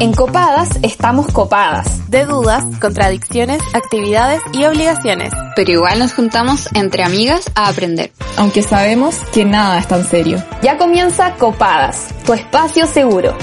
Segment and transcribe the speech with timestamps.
[0.00, 2.08] En Copadas estamos copadas.
[2.08, 5.32] De dudas, contradicciones, actividades y obligaciones.
[5.56, 8.12] Pero igual nos juntamos entre amigas a aprender.
[8.36, 10.40] Aunque sabemos que nada es tan serio.
[10.62, 13.36] Ya comienza Copadas, tu espacio seguro.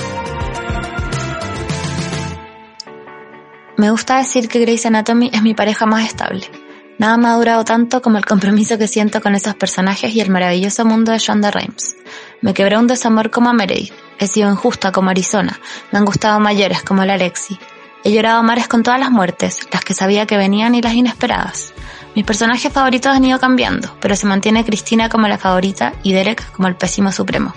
[3.75, 6.49] Me gusta decir que Grey's Anatomy es mi pareja más estable.
[6.97, 10.29] Nada me ha durado tanto como el compromiso que siento con esos personajes y el
[10.29, 11.97] maravilloso mundo de Shonda Rhimes.
[12.41, 13.93] Me quebré un desamor como a Meredith.
[14.19, 15.59] He sido injusta como Arizona.
[15.91, 17.57] Me han gustado mayores como la Alexi.
[18.03, 21.73] He llorado mares con todas las muertes, las que sabía que venían y las inesperadas.
[22.15, 26.51] Mis personajes favoritos han ido cambiando, pero se mantiene Cristina como la favorita y Derek
[26.51, 27.53] como el pésimo supremo.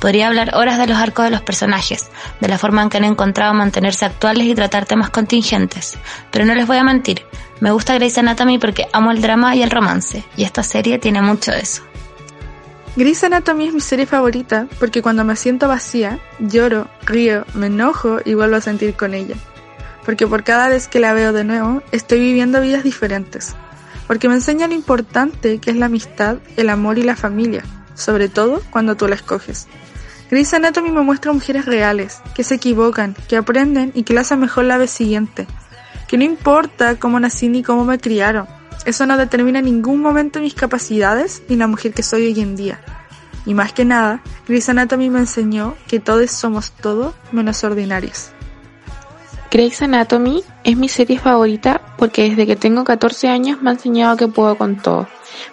[0.00, 2.08] Podría hablar horas de los arcos de los personajes,
[2.40, 5.98] de la forma en que han encontrado mantenerse actuales y tratar temas contingentes,
[6.30, 7.24] pero no les voy a mentir,
[7.60, 11.22] me gusta Grey's Anatomy porque amo el drama y el romance, y esta serie tiene
[11.22, 11.82] mucho de eso.
[12.96, 18.20] Grey's Anatomy es mi serie favorita porque cuando me siento vacía, lloro, río, me enojo
[18.24, 19.36] y vuelvo a sentir con ella.
[20.06, 23.54] Porque por cada vez que la veo de nuevo, estoy viviendo vidas diferentes.
[24.06, 28.30] Porque me enseña lo importante que es la amistad, el amor y la familia, sobre
[28.30, 29.66] todo cuando tú la escoges.
[30.30, 34.40] Grey's Anatomy me muestra mujeres reales, que se equivocan, que aprenden y que lo hacen
[34.40, 35.46] mejor la vez siguiente.
[36.08, 38.46] Que no importa cómo nací ni cómo me criaron,
[38.86, 42.54] eso no determina en ningún momento mis capacidades ni la mujer que soy hoy en
[42.54, 42.80] día.
[43.44, 48.30] Y más que nada, Grey's Anatomy me enseñó que todos somos todo menos ordinarios.
[49.50, 54.16] Grey's Anatomy es mi serie favorita porque desde que tengo 14 años me ha enseñado
[54.16, 55.08] que puedo con todo.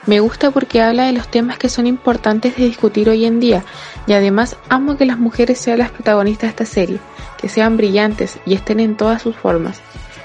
[0.05, 3.63] Me gusta porque habla de los temas que son importantes de discutir hoy en día
[4.05, 6.99] y además amo que las mujeres sean las protagonistas de esta serie,
[7.37, 9.81] que sean brillantes y estén en todas sus formas.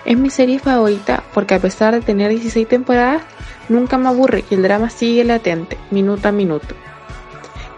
[0.09, 3.20] Es mi serie favorita porque a pesar de tener 16 temporadas,
[3.69, 6.75] nunca me aburre y el drama sigue latente, minuto a minuto.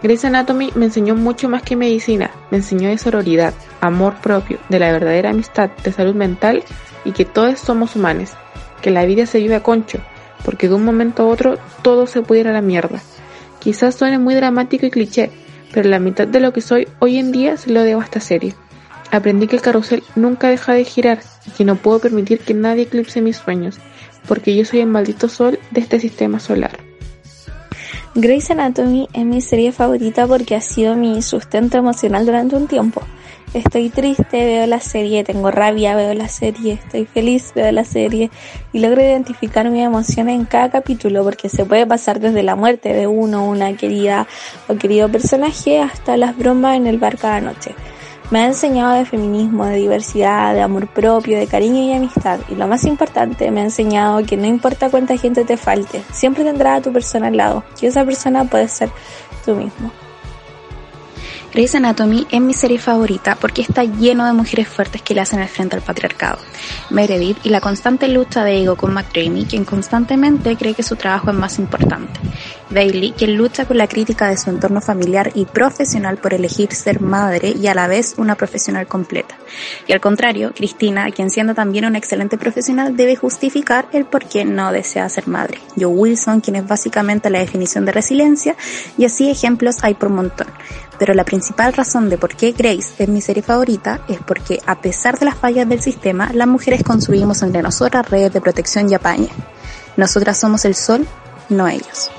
[0.01, 4.79] Grey's Anatomy me enseñó mucho más que medicina, me enseñó de sororidad, amor propio, de
[4.79, 6.63] la verdadera amistad, de salud mental
[7.03, 8.29] y que todos somos humanos,
[8.81, 9.99] que la vida se vive a concho,
[10.45, 13.01] porque de un momento a otro todo se puede ir a la mierda.
[13.59, 15.31] Quizás suene muy dramático y cliché,
[15.73, 18.21] pero la mitad de lo que soy hoy en día se lo debo a esta
[18.21, 18.55] serie.
[19.11, 22.83] Aprendí que el carrusel nunca deja de girar y que no puedo permitir que nadie
[22.83, 23.77] eclipse mis sueños,
[24.27, 26.79] porque yo soy el maldito sol de este sistema solar.
[28.15, 33.01] Grey's Anatomy es mi serie favorita porque ha sido mi sustento emocional durante un tiempo.
[33.53, 38.31] Estoy triste, veo la serie, tengo rabia, veo la serie, estoy feliz, veo la serie
[38.71, 42.93] y logro identificar mi emoción en cada capítulo porque se puede pasar desde la muerte
[42.93, 44.25] de uno, una querida
[44.69, 47.75] o querido personaje hasta las bromas en el bar cada noche.
[48.31, 52.39] Me ha enseñado de feminismo, de diversidad, de amor propio, de cariño y amistad.
[52.47, 56.45] Y lo más importante, me ha enseñado que no importa cuánta gente te falte, siempre
[56.45, 57.65] tendrás a tu persona al lado.
[57.81, 58.89] Y esa persona puede ser
[59.45, 59.91] tú mismo.
[61.53, 65.41] Grey's Anatomy es mi serie favorita porque está lleno de mujeres fuertes que le hacen
[65.41, 66.37] el frente al patriarcado.
[66.89, 71.29] Meredith y la constante lucha de ego con McDreamy, quien constantemente cree que su trabajo
[71.29, 72.21] es más importante.
[72.69, 77.01] Bailey, quien lucha con la crítica de su entorno familiar y profesional por elegir ser
[77.01, 79.35] madre y a la vez una profesional completa.
[79.87, 84.45] Y al contrario, Cristina, quien siendo también una excelente profesional, debe justificar el por qué
[84.45, 85.57] no desea ser madre.
[85.75, 88.55] Joe Wilson, quien es básicamente la definición de resiliencia,
[88.97, 90.47] y así ejemplos hay por montón
[91.01, 94.81] pero la principal razón de por qué Grace es mi serie favorita es porque, a
[94.81, 98.93] pesar de las fallas del sistema, las mujeres construimos entre nosotras redes de protección y
[98.93, 99.29] apañe.
[99.97, 101.07] Nosotras somos el sol,
[101.49, 102.11] no ellos.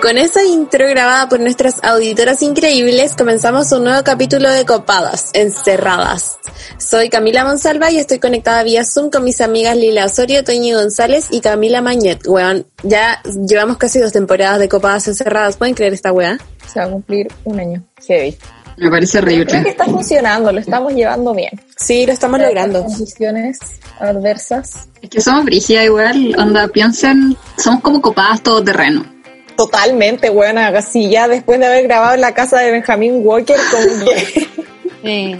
[0.00, 6.38] Con esa intro grabada por nuestras auditoras increíbles, comenzamos un nuevo capítulo de Copadas, Encerradas.
[6.78, 11.26] Soy Camila Monsalva y estoy conectada vía Zoom con mis amigas Lila Osorio, Toñi González
[11.32, 12.26] y Camila Mañet.
[12.28, 15.56] Weón, ya llevamos casi dos temporadas de Copadas Encerradas.
[15.56, 16.38] ¿Pueden creer esta weá?
[16.72, 17.82] Se va a cumplir un año.
[18.06, 18.38] Heavy.
[18.76, 19.46] Me parece horrible.
[19.46, 21.50] Creo que está funcionando, lo estamos llevando bien.
[21.76, 22.84] Sí, lo estamos logrando.
[22.84, 23.58] Condiciones
[23.98, 24.88] adversas.
[25.02, 29.17] Es que somos brígida igual, onda, piensen, somos como copadas todo terreno.
[29.58, 30.68] Totalmente, buena.
[30.68, 33.82] Así ya después de haber grabado en la casa de Benjamin Walker con
[35.02, 35.36] sí.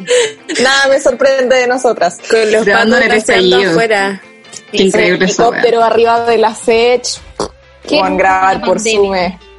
[0.61, 2.19] Nada me sorprende de nosotras.
[2.29, 4.21] Con los patos paseando afuera.
[4.73, 7.07] Qué increíble El helicóptero arriba de la Sech.
[7.89, 9.17] Con grabar por Zoom.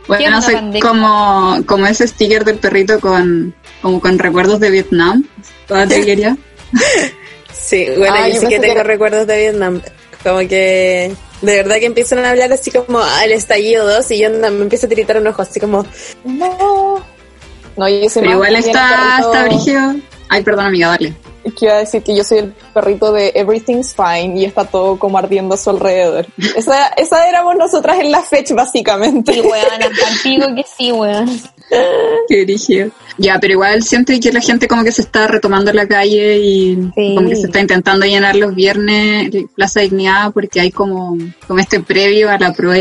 [0.10, 5.26] Bueno, no sé, como, como ese sticker del perrito con, como con recuerdos de Vietnam.
[5.68, 6.36] Toda quería.
[7.54, 8.84] sí, bueno, ah, yo, sí que tengo que...
[8.84, 9.82] recuerdos de Vietnam.
[10.22, 14.30] Como que de verdad que empiezan a hablar así como al estallido 2 y yo
[14.30, 15.86] me empiezo a tiritar un ojo así como
[16.24, 17.04] no.
[17.78, 19.96] No, yo Pero igual está, está brígido.
[20.30, 21.14] Ay, perdón amiga, dale.
[21.58, 25.00] que iba a decir que yo soy el perrito de Everything's Fine y está todo
[25.00, 26.28] como ardiendo a su alrededor.
[26.56, 29.34] Esa, esa éramos nosotras en la fecha, básicamente.
[29.34, 29.92] Sí, weón,
[30.24, 31.42] digo que sí, weón.
[32.28, 32.92] Qué dirigido.
[33.18, 36.76] Ya, pero igual siento que la gente como que se está retomando la calle y
[36.96, 41.18] como que se está intentando llenar los viernes Plaza Dignidad porque hay como,
[41.48, 42.80] como este previo a la prueba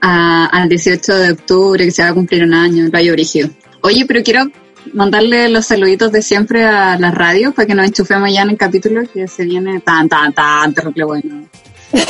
[0.00, 3.48] al 18 de octubre que se va a cumplir un año, el Valle Brígido.
[3.82, 4.44] Oye, pero quiero
[4.92, 8.56] mandarle los saluditos de siempre a la radio para que nos enchufemos ya en el
[8.56, 11.46] capítulo que se viene tan, tan, tan terrible bueno.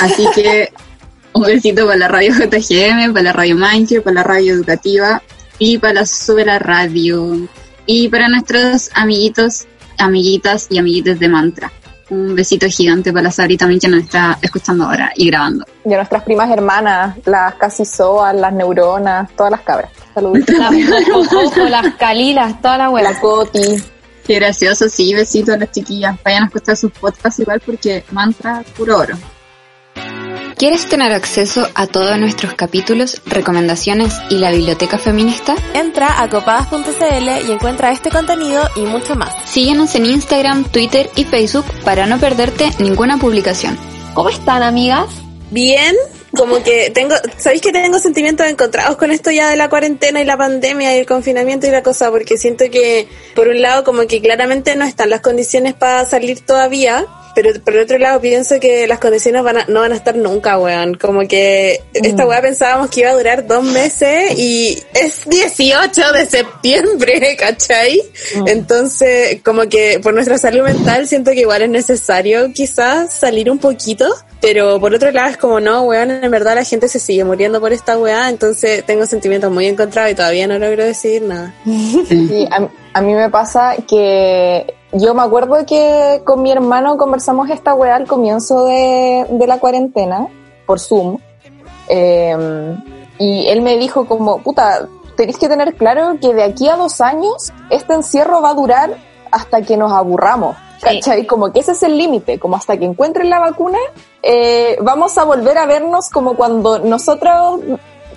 [0.00, 0.72] Así que
[1.32, 5.22] un besito para la radio JGM, para la radio Manche, para la radio educativa
[5.58, 7.48] y para la Sube la Radio
[7.86, 9.66] y para nuestros amiguitos,
[9.98, 11.72] amiguitas y amiguites de Mantra.
[12.12, 15.64] Un besito gigante para la Sabri también que nos está escuchando ahora y grabando.
[15.82, 19.90] Y a nuestras primas hermanas, las casi soas, las neuronas, todas las cabras.
[20.12, 20.44] Saludos.
[20.46, 23.12] Las las calilas, toda la hueá.
[23.12, 23.82] La coti.
[24.26, 26.18] Qué gracioso, sí, besito a las chiquillas.
[26.22, 29.14] Vayan a escuchar sus podcasts igual porque mantra puro oro.
[30.56, 35.56] ¿Quieres tener acceso a todos nuestros capítulos, recomendaciones y la biblioteca feminista?
[35.74, 39.34] Entra a copadas.cl y encuentra este contenido y mucho más.
[39.50, 43.76] Síguenos en Instagram, Twitter y Facebook para no perderte ninguna publicación.
[44.14, 45.08] ¿Cómo están, amigas?
[45.50, 45.96] Bien,
[46.36, 50.24] como que tengo, ¿sabéis que tengo sentimientos encontrados con esto ya de la cuarentena y
[50.24, 52.10] la pandemia y el confinamiento y la cosa?
[52.10, 56.40] Porque siento que, por un lado, como que claramente no están las condiciones para salir
[56.40, 57.04] todavía,
[57.34, 60.94] pero por otro lado pienso que las condiciones van no van a estar nunca, weón.
[60.94, 62.28] Como que esta mm.
[62.28, 68.02] weá pensábamos que iba a durar dos meses y es 18 de septiembre, ¿cachai?
[68.36, 68.48] Mm.
[68.48, 73.58] Entonces, como que por nuestra salud mental siento que igual es necesario quizás salir un
[73.58, 74.06] poquito,
[74.40, 77.60] pero por otro lado es como no, weón, en verdad la gente se sigue muriendo
[77.60, 81.54] por esta weá, entonces tengo sentimientos muy encontrados y todavía no logro decir nada.
[82.12, 87.48] Sí, a, a mí me pasa que yo me acuerdo que con mi hermano conversamos
[87.50, 90.28] esta weá al comienzo de, la cuarentena,
[90.66, 91.18] por Zoom,
[91.88, 92.82] em,
[93.18, 94.86] y él me dijo como, puta,
[95.16, 98.96] tenéis que tener claro que de aquí a dos años este encierro va a durar
[99.30, 100.56] hasta que nos aburramos.
[100.80, 101.26] ¿Cachai?
[101.26, 103.78] Como que ese es el límite, como hasta que encuentren la vacuna,
[104.20, 107.60] eh, vamos a volver a vernos como cuando nosotros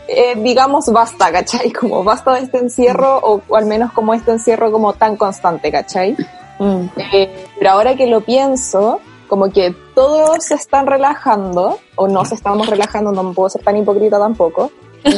[0.08, 1.72] eh, digamos, basta, ¿cachai?
[1.72, 5.72] Como basta de este encierro, o, o, al menos como este encierro como tan constante,
[5.72, 6.16] ¿cachai?
[6.60, 6.86] Mm.
[7.14, 12.36] Eh, pero ahora que lo pienso, como que todos se están relajando, o no se
[12.36, 14.72] estamos relajando, no puedo ser tan hipócrita tampoco.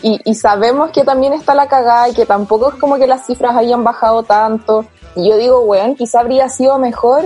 [0.00, 3.26] Y, y, sabemos que también está la cagada y que tampoco es como que las
[3.26, 4.84] cifras hayan bajado tanto.
[5.16, 7.24] Y yo digo, weón, quizá habría sido mejor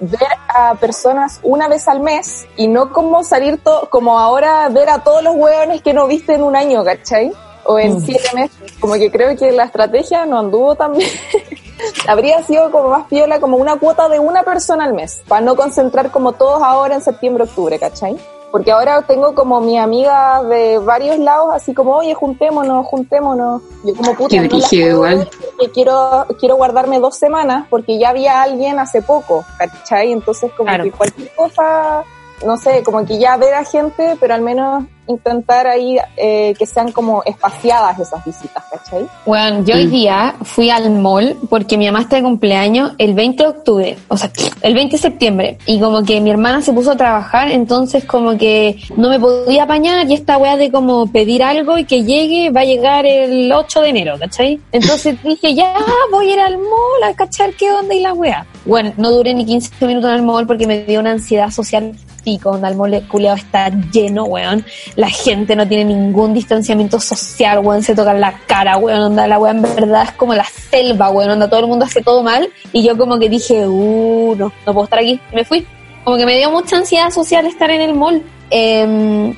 [0.00, 4.88] ver a personas una vez al mes y no como salir todo, como ahora ver
[4.88, 7.32] a todos los weones que no viste en un año, ¿cachai?
[7.64, 8.00] O en mm.
[8.00, 8.56] siete meses.
[8.80, 11.10] Como que creo que la estrategia no anduvo tan bien.
[12.08, 15.56] habría sido como más piola, como una cuota de una persona al mes, para no
[15.56, 18.16] concentrar como todos ahora en septiembre, octubre, ¿cachai?
[18.50, 23.60] Porque ahora tengo como mi amiga de varios lados, así como, oye, juntémonos, juntémonos.
[23.84, 25.28] Yo como puta, no igual.
[25.74, 30.12] quiero, quiero guardarme dos semanas porque ya había alguien hace poco, ¿cachai?
[30.12, 32.04] Entonces como que cualquier cosa,
[32.44, 36.66] no sé, como que ya ver a gente, pero al menos intentar ahí eh, que
[36.66, 39.06] sean como espaciadas esas visitas, ¿cachai?
[39.24, 43.42] Bueno, yo hoy día fui al mall porque mi mamá está de cumpleaños el 20
[43.42, 44.30] de octubre, o sea,
[44.62, 48.36] el 20 de septiembre, y como que mi hermana se puso a trabajar, entonces como
[48.36, 52.50] que no me podía apañar y esta weá de como pedir algo y que llegue
[52.50, 54.60] va a llegar el 8 de enero, ¿cachai?
[54.72, 55.74] Entonces dije, ya
[56.10, 58.46] voy a ir al mall a cachar qué onda y la weá.
[58.64, 61.94] Bueno, no duré ni 15 minutos en el mall porque me dio una ansiedad social
[62.26, 64.64] pico, donde el culiado está lleno, weón
[64.96, 69.38] la gente no tiene ningún distanciamiento social, weón, se tocan la cara, weón, onda, la
[69.38, 72.48] weón en verdad es como la selva, weón, onda, todo el mundo hace todo mal,
[72.72, 75.66] y yo como que dije, uh, no, no puedo estar aquí, y me fui.
[76.04, 78.22] Como que me dio mucha ansiedad social estar en el mall.
[78.50, 79.34] Em,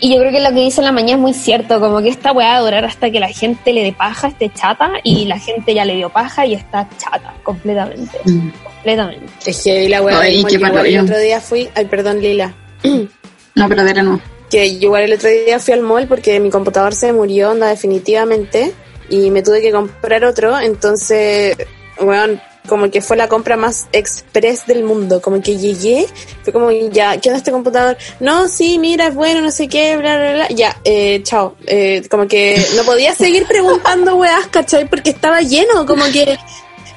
[0.00, 2.08] y yo creo que lo que dice en la mañana es muy cierto, como que
[2.08, 5.24] esta weá va a durar hasta que la gente le dé paja, esté chata, y
[5.24, 8.18] la gente ya le dio paja y está chata, completamente.
[8.24, 8.50] Mm.
[8.82, 9.32] Completamente.
[9.46, 12.54] Es que la weá, el otro día fui, ay, perdón, Lila.
[13.54, 14.20] no, pero de no
[14.50, 17.68] que yo igual el otro día fui al mall porque mi computador se murió, onda,
[17.68, 18.74] definitivamente,
[19.08, 21.56] y me tuve que comprar otro, entonces,
[22.00, 26.06] bueno, como que fue la compra más express del mundo, como que llegué,
[26.42, 27.96] fue como, ya, ¿qué onda este computador?
[28.18, 32.02] No, sí, mira, es bueno, no sé qué, bla, bla, bla, ya, eh, chao, eh,
[32.10, 34.88] como que no podía seguir preguntando weas, ¿cachai?
[34.88, 36.38] Porque estaba lleno, como que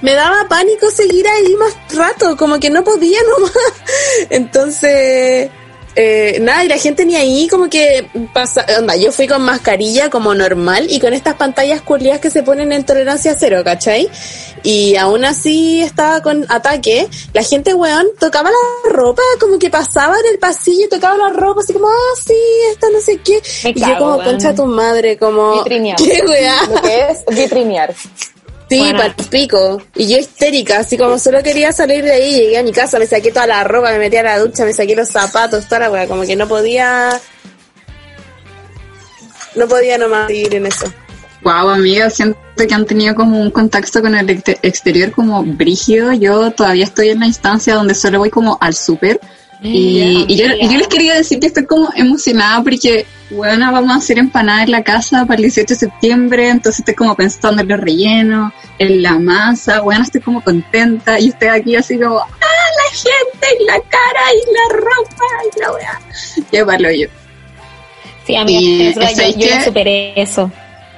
[0.04, 3.54] me daba pánico seguir ahí más rato, como que no podía nomás,
[4.30, 5.50] entonces
[5.96, 10.10] eh, nada, y la gente ni ahí como que pasa, onda, yo fui con mascarilla
[10.10, 14.10] como normal y con estas pantallas culiadas que se ponen en tolerancia cero, ¿cachai?
[14.64, 20.18] Y aún así estaba con ataque, la gente, weón, tocaba la ropa, como que pasaba
[20.20, 22.34] en el pasillo, tocaba la ropa, así como, ah, sí,
[22.72, 23.42] esta no sé qué.
[23.64, 24.26] Me y yo como, weón.
[24.26, 25.98] concha tu madre, como, Vitrinear.
[25.98, 26.56] ¿qué weá?
[26.74, 27.94] Lo que es vitrinear.
[28.74, 28.98] Sí, Bueno.
[29.00, 29.82] pa'l pico.
[29.96, 33.06] Y yo histérica, así como solo quería salir de ahí, llegué a mi casa, me
[33.08, 35.92] saqué toda la ropa, me metí a la ducha, me saqué los zapatos, toda la
[35.92, 37.20] weá, como que no podía...
[39.56, 40.86] No podía nomás seguir en eso.
[41.44, 46.14] Wow, amiga, siento que han tenido como un contacto con el ex- exterior como brígido.
[46.14, 49.20] Yo todavía estoy en la instancia donde solo voy como al súper.
[49.66, 53.92] Y, y yo, y yo les quería decir que estoy como emocionada porque, bueno, vamos
[53.92, 57.62] a hacer empanadas en la casa para el 18 de septiembre, entonces estoy como pensando
[57.62, 62.20] en los rellenos, en la masa, bueno, estoy como contenta y estoy aquí así como,
[62.20, 66.66] ah, la gente y la cara y la ropa y la weá.
[66.66, 67.08] Palo yo.
[68.26, 70.52] Sí, amiga, Y es yo, ¿sabes yo superé eso.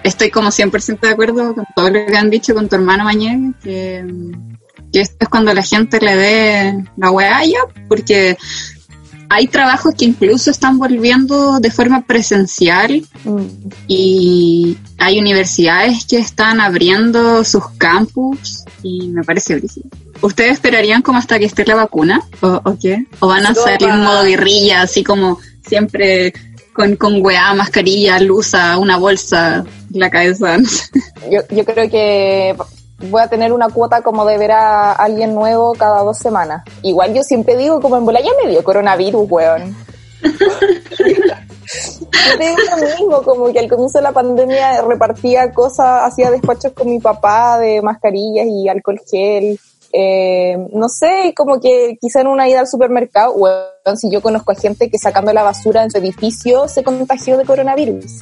[0.04, 3.54] estoy como 100% de acuerdo con todo lo que han dicho con tu hermano Mañé,
[3.64, 4.04] que,
[4.96, 7.12] que esto es cuando la gente le dé la
[7.46, 7.60] ya,
[7.90, 8.38] porque
[9.28, 13.06] hay trabajos que incluso están volviendo de forma presencial
[13.90, 19.90] y hay universidades que están abriendo sus campus y me parece brígido.
[20.22, 22.22] ¿Ustedes esperarían como hasta que esté la vacuna?
[22.40, 23.06] ¿O, o qué?
[23.20, 26.34] ¿O van a como en modo guerrilla, así como siempre
[26.72, 30.58] con, con weá, mascarilla, luza, una bolsa en la cabeza?
[30.58, 30.86] No sé.
[31.30, 32.56] Yo, yo creo que
[33.10, 36.64] voy a tener una cuota como de ver a alguien nuevo cada dos semanas.
[36.82, 39.76] Igual yo siempre digo, como en bola ya me dio coronavirus, weón.
[42.26, 46.32] Yo te digo lo mismo, como que al comienzo de la pandemia repartía cosas, hacía
[46.32, 49.60] despachos con mi papá de mascarillas y alcohol gel.
[49.92, 54.52] Eh, no sé, como que quizá en una ida al supermercado, weón, si yo conozco
[54.52, 58.22] a gente que sacando la basura en su edificio se contagió de coronavirus.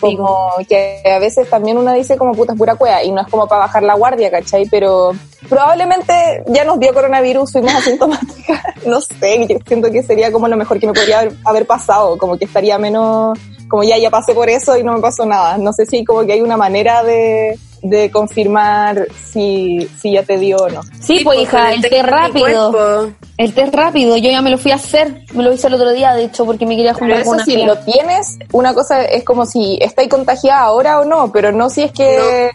[0.00, 3.28] Como que a veces también uno dice como puta es pura cueva y no es
[3.28, 4.66] como para bajar la guardia, ¿cachai?
[4.68, 5.12] Pero
[5.48, 10.56] probablemente ya nos dio coronavirus, fuimos asintomáticas, no sé, yo siento que sería como lo
[10.56, 13.38] mejor que me podría haber, haber pasado, como que estaría menos,
[13.74, 15.58] como ya, ya pasé por eso y no me pasó nada.
[15.58, 20.38] No sé si como que hay una manera de, de confirmar si, si ya te
[20.38, 20.80] dio o no.
[21.00, 23.10] Sí, pues hija, el test rápido.
[23.36, 25.90] El test rápido, yo ya me lo fui a hacer, me lo hice el otro
[25.92, 28.74] día, de hecho, porque me quería Pero juntar con eso una si lo tienes, una
[28.74, 32.50] cosa es como si estáis contagiada ahora o no, pero no si es que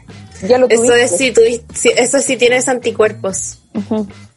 [0.47, 1.03] ya lo Eso tuviste.
[1.03, 3.59] es si tuviste- si- eso sí tienes anticuerpos.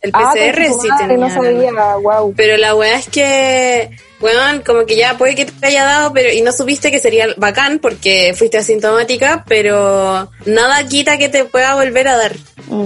[0.01, 1.29] El Ah, PCR sí madre, tenía.
[1.29, 1.71] no sabía,
[2.03, 2.35] wow.
[2.37, 3.91] Pero la weá es que,
[4.23, 7.26] weón, como que ya puede que te haya dado, pero y no supiste que sería
[7.37, 12.37] bacán porque fuiste asintomática, pero nada quita que te pueda volver a dar.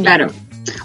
[0.02, 0.28] Claro.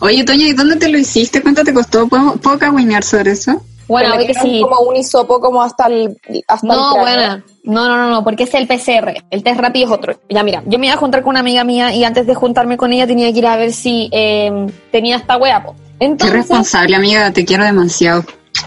[0.01, 1.41] Oye, Toño, ¿y dónde te lo hiciste?
[1.41, 2.07] ¿Cuánto te costó?
[2.07, 3.63] ¿Puedo, ¿puedo cagüinear sobre eso?
[3.87, 4.61] Bueno, que sí.
[4.61, 6.17] como un hisopo como hasta el
[6.47, 7.43] hasta No, el buena.
[7.63, 9.23] No, no, no, no, porque es el PCR.
[9.29, 10.19] El test rápido es otro.
[10.29, 12.77] Ya, mira, yo me iba a juntar con una amiga mía y antes de juntarme
[12.77, 15.75] con ella tenía que ir a ver si eh, tenía esta wea, po.
[15.99, 18.23] Qué Entonces, responsable, amiga, te quiero demasiado.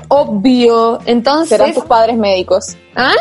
[0.09, 0.99] Obvio.
[1.07, 2.77] Entonces, Serán tus padres médicos.
[2.97, 3.13] ¿ah?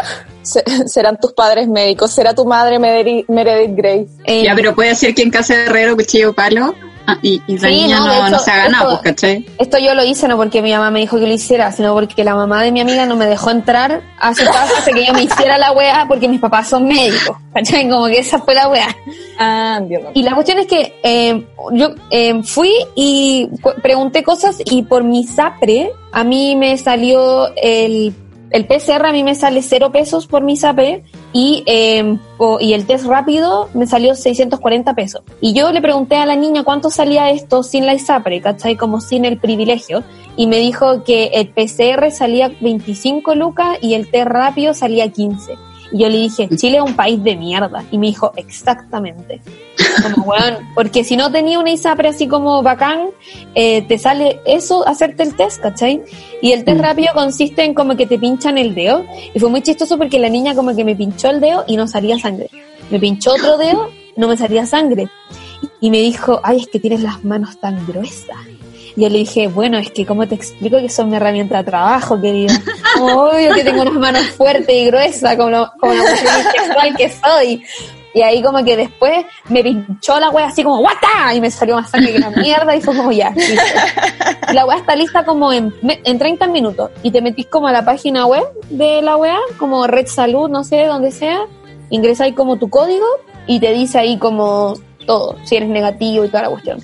[0.41, 2.11] Se- serán tus padres médicos.
[2.11, 4.07] Será tu madre Meredith, Meredith Grace.
[4.25, 6.73] Eh, Ya, pero puede ser que en casa de herrero, cuchillo palo,
[7.07, 9.01] ah, y, y la Sí, niña no, no, de hecho, no se haga nada, esto-
[9.03, 9.45] ¿cachai?
[9.57, 12.23] Esto yo lo hice no porque mi mamá me dijo que lo hiciera, sino porque
[12.23, 15.13] la mamá de mi amiga no me dejó entrar a su casa hasta que yo
[15.13, 17.37] me hiciera la wea porque mis papás son médicos.
[17.53, 17.87] ¿Cachai?
[17.89, 18.87] Como que esa fue la wea.
[19.39, 19.79] Ah.
[20.13, 23.47] Y la cuestión es que eh, yo eh, fui y
[23.81, 28.13] pregunté cosas y por mi SAPRE a mí me salió el,
[28.49, 32.17] el PCR, a mí me sale cero pesos por mi SAPRE y, eh,
[32.59, 35.21] y el test rápido me salió 640 pesos.
[35.41, 38.75] Y yo le pregunté a la niña cuánto salía esto sin la ISAPRE, ¿cachai?
[38.75, 40.03] Como sin el privilegio.
[40.35, 45.55] Y me dijo que el PCR salía 25 lucas y el test rápido salía 15.
[45.93, 47.85] Y yo le dije, Chile es un país de mierda.
[47.91, 49.41] Y me dijo, exactamente.
[50.15, 50.33] Como,
[50.75, 53.09] porque si no tenía una ISAPRE así como bacán,
[53.53, 56.01] eh, te sale eso, hacerte el test, ¿cachai?
[56.41, 59.05] Y el test rápido consiste en como que te pinchan el dedo.
[59.35, 61.87] Y fue muy chistoso porque la niña como que me pinchó el dedo y no
[61.87, 62.49] salía sangre.
[62.89, 65.09] Me pinchó otro dedo, no me salía sangre.
[65.79, 68.37] Y me dijo, ay, es que tienes las manos tan gruesas.
[68.95, 71.63] Y yo le dije, bueno, es que cómo te explico que son mi herramienta de
[71.63, 72.53] trabajo, querida.
[73.01, 76.17] Obvio que tengo unas manos fuertes y gruesas, como, lo- como la mujer
[76.53, 77.63] bisexual que soy.
[78.15, 81.33] Y ahí como que después me pinchó la wea así como ¡Wata!
[81.33, 83.31] Y me salió más sangre que la mierda y fue como ya.
[83.31, 83.55] listo.
[84.53, 86.91] La wea está lista como en, en 30 minutos.
[87.01, 90.63] Y te metís como a la página web de la wea, como Red Salud, no
[90.63, 91.47] sé, donde sea.
[91.89, 93.05] Ingresa ahí como tu código
[93.47, 94.75] y te dice ahí como
[95.07, 96.79] todo, si eres negativo y toda la cuestión.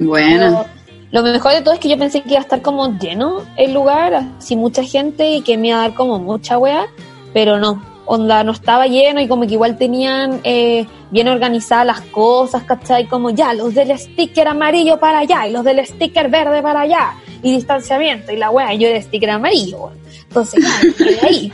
[0.00, 0.64] Bueno,
[1.10, 3.72] lo mejor de todo es que yo pensé que iba a estar como lleno el
[3.72, 6.86] lugar, así mucha gente y que me iba a dar como mucha wea,
[7.32, 12.00] pero no, onda no estaba lleno y como que igual tenían eh, bien organizadas las
[12.02, 13.06] cosas, ¿cachai?
[13.06, 17.14] Como ya, los del sticker amarillo para allá y los del sticker verde para allá
[17.42, 19.90] y distanciamiento y la wea, yo era sticker amarillo,
[20.28, 20.64] entonces
[21.22, 21.52] ahí.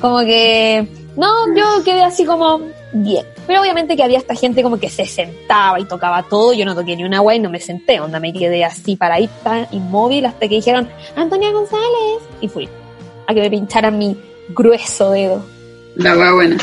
[0.00, 2.60] Como que, no, yo quedé así como
[2.92, 3.24] bien.
[3.46, 6.74] Pero obviamente que había esta gente como que se sentaba y tocaba todo, yo no
[6.74, 10.48] toqué ni una wea y no me senté, onda me quedé así paradita, inmóvil, hasta
[10.48, 12.68] que dijeron, Antonia González, y fui
[13.26, 14.16] a que me pincharan mi
[14.50, 15.44] grueso dedo.
[15.96, 16.56] La wea buena.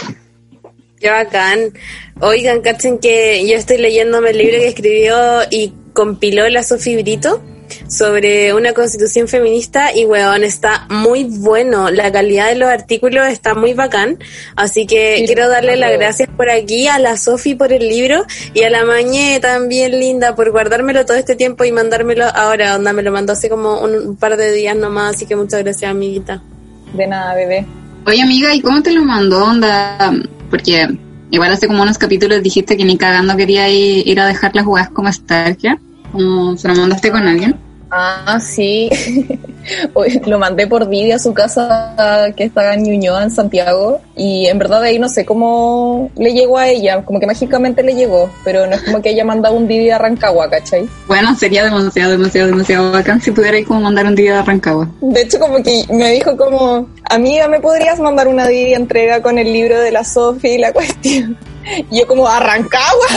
[1.00, 1.73] Qué bacán.
[2.19, 5.15] Oigan, cachen que yo estoy leyéndome el libro que escribió
[5.50, 7.41] y compiló la Sofi Brito
[7.87, 11.89] sobre una constitución feminista y weón, está muy bueno.
[11.91, 14.17] La calidad de los artículos está muy bacán.
[14.55, 18.63] Así que quiero darle las gracias por aquí a la Sofi por el libro y
[18.63, 23.03] a la Mañé también linda por guardármelo todo este tiempo y mandármelo ahora, onda, me
[23.03, 26.41] lo mandó hace como un par de días nomás, así que muchas gracias, amiguita.
[26.93, 27.65] De nada, bebé.
[28.05, 30.13] Oye, amiga, ¿y cómo te lo mandó, onda?
[30.49, 30.87] Porque
[31.29, 34.65] igual hace como unos capítulos dijiste que ni cagando quería ir, ir a dejar las
[34.65, 35.79] jugadas como Starkia.
[36.12, 37.58] ¿Cómo se lo mandaste con alguien?
[37.94, 38.89] Ah, sí.
[40.25, 44.00] lo mandé por vídeo a su casa que está en Ñuñoa, en Santiago.
[44.15, 47.03] Y en verdad ahí no sé cómo le llegó a ella.
[47.03, 48.32] Como que mágicamente le llegó.
[48.46, 50.88] Pero no es como que haya mandado un Didi a Rancagua, ¿cachai?
[51.08, 54.89] Bueno, sería demasiado, demasiado, demasiado bacán si pudiera ir como mandar un Didi a Rancagua.
[55.01, 59.38] De hecho, como que me dijo como, amiga, ¿me podrías mandar una Didi entrega con
[59.38, 61.38] el libro de la Sofi y la cuestión?
[61.89, 63.08] Y yo como, ¿a Rancagua?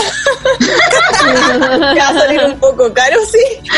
[1.94, 3.70] Me va a salir un poco caro, sí.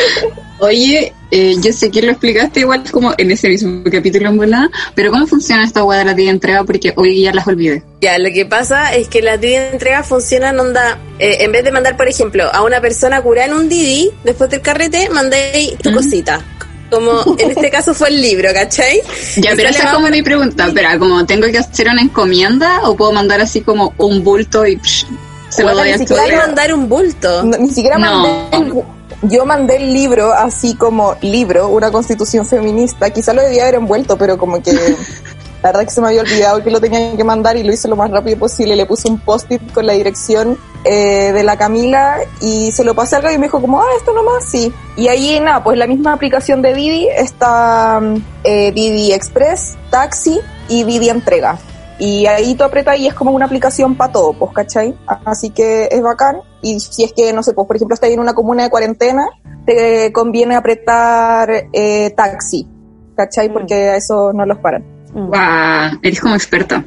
[0.59, 4.71] Oye, eh, yo sé que lo explicaste igual como en ese mismo capítulo en volada,
[4.95, 6.65] pero ¿cómo funciona esta hueá de la tía entrega?
[6.65, 7.83] Porque hoy ya las olvidé.
[8.01, 11.65] Ya, lo que pasa es que la tía entrega funciona en onda, eh, en vez
[11.65, 15.77] de mandar, por ejemplo, a una persona curar en un Didi, después del carrete, mandé
[15.83, 16.43] tu cosita.
[16.91, 19.01] Como en este caso fue el libro, ¿cachai?
[19.37, 22.97] Ya, pero esa es como mi pregunta, pero como tengo que hacer una encomienda o
[22.97, 25.07] puedo mandar así como un bulto y psh,
[25.49, 27.43] se lo doy a ni tu siquiera mandar un bulto.
[27.43, 28.23] No, ni siquiera No.
[28.23, 28.83] mandé el-
[29.23, 33.11] yo mandé el libro así como libro, una constitución feminista.
[33.11, 34.73] Quizá lo debía haber envuelto, pero como que
[35.67, 37.89] la verdad que se me había olvidado que lo tenía que mandar y lo hice
[37.89, 38.77] lo más rápido posible.
[38.77, 43.17] Le puse un post-it con la dirección eh, de la Camila y se lo pasé
[43.17, 44.73] al gallo y me dijo como, ah, esto nomás, sí.
[44.97, 50.39] Y ahí nada, pues la misma aplicación de Didi está mm, eh, Didi Express, Taxi
[50.69, 51.59] y Didi Entrega.
[51.99, 54.97] Y ahí tú apretas y es como una aplicación para todo, pues, ¿cachai?
[55.25, 56.43] Así que es bacán.
[56.63, 59.27] Y si es que, no sé, pues, por ejemplo, estás en una comuna de cuarentena,
[59.65, 62.69] te conviene apretar eh, taxi,
[63.17, 63.53] ¿cachai?
[63.53, 64.96] Porque a eso no los paran.
[65.25, 66.85] Guau, eres como experta.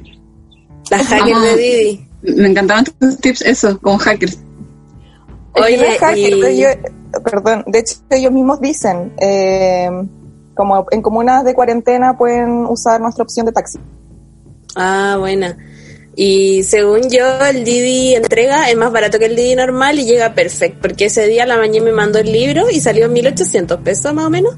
[0.91, 1.43] La hacker Vamos.
[1.43, 2.05] de Didi.
[2.21, 4.37] Me encantaban tus tips, eso, como hackers.
[5.53, 6.75] Oye, no es hacker, y- ellos-
[7.23, 9.89] perdón, de hecho ellos mismos dicen, eh,
[10.55, 13.79] como en comunas de cuarentena pueden usar nuestra opción de taxi.
[14.75, 15.57] Ah, buena.
[16.15, 20.33] Y según yo, el Didi entrega es más barato que el Didi normal y llega
[20.33, 24.25] perfecto, porque ese día la mañana me mandó el libro y salió 1800 pesos más
[24.25, 24.55] o menos.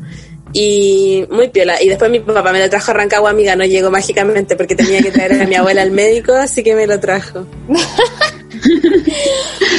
[0.54, 1.82] Y muy piola.
[1.82, 5.02] Y después mi papá me lo trajo a Rancagua, amiga, no llegó mágicamente porque tenía
[5.02, 7.46] que traer a mi abuela al médico, así que me lo trajo.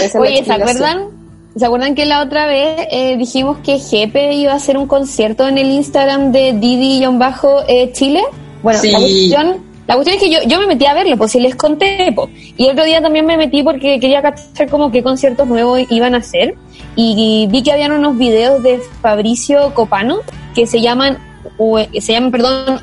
[0.02, 1.08] Esa Oye, ¿se acuerdan?
[1.54, 5.46] ¿Se acuerdan que la otra vez eh, dijimos que Jepe iba a hacer un concierto
[5.46, 8.22] en el Instagram de Didi-Chile?
[8.62, 8.90] Bueno, Sí.
[8.90, 9.56] la cuestión,
[9.87, 12.30] la cuestión es que yo, yo me metí a verlo, pues si les conté, po.
[12.56, 16.14] y el otro día también me metí porque quería cachar como qué conciertos nuevos iban
[16.14, 16.54] a hacer,
[16.96, 20.20] y vi que habían unos videos de Fabricio Copano
[20.54, 21.18] que se llaman,
[21.58, 22.80] eh, se llaman, perdón,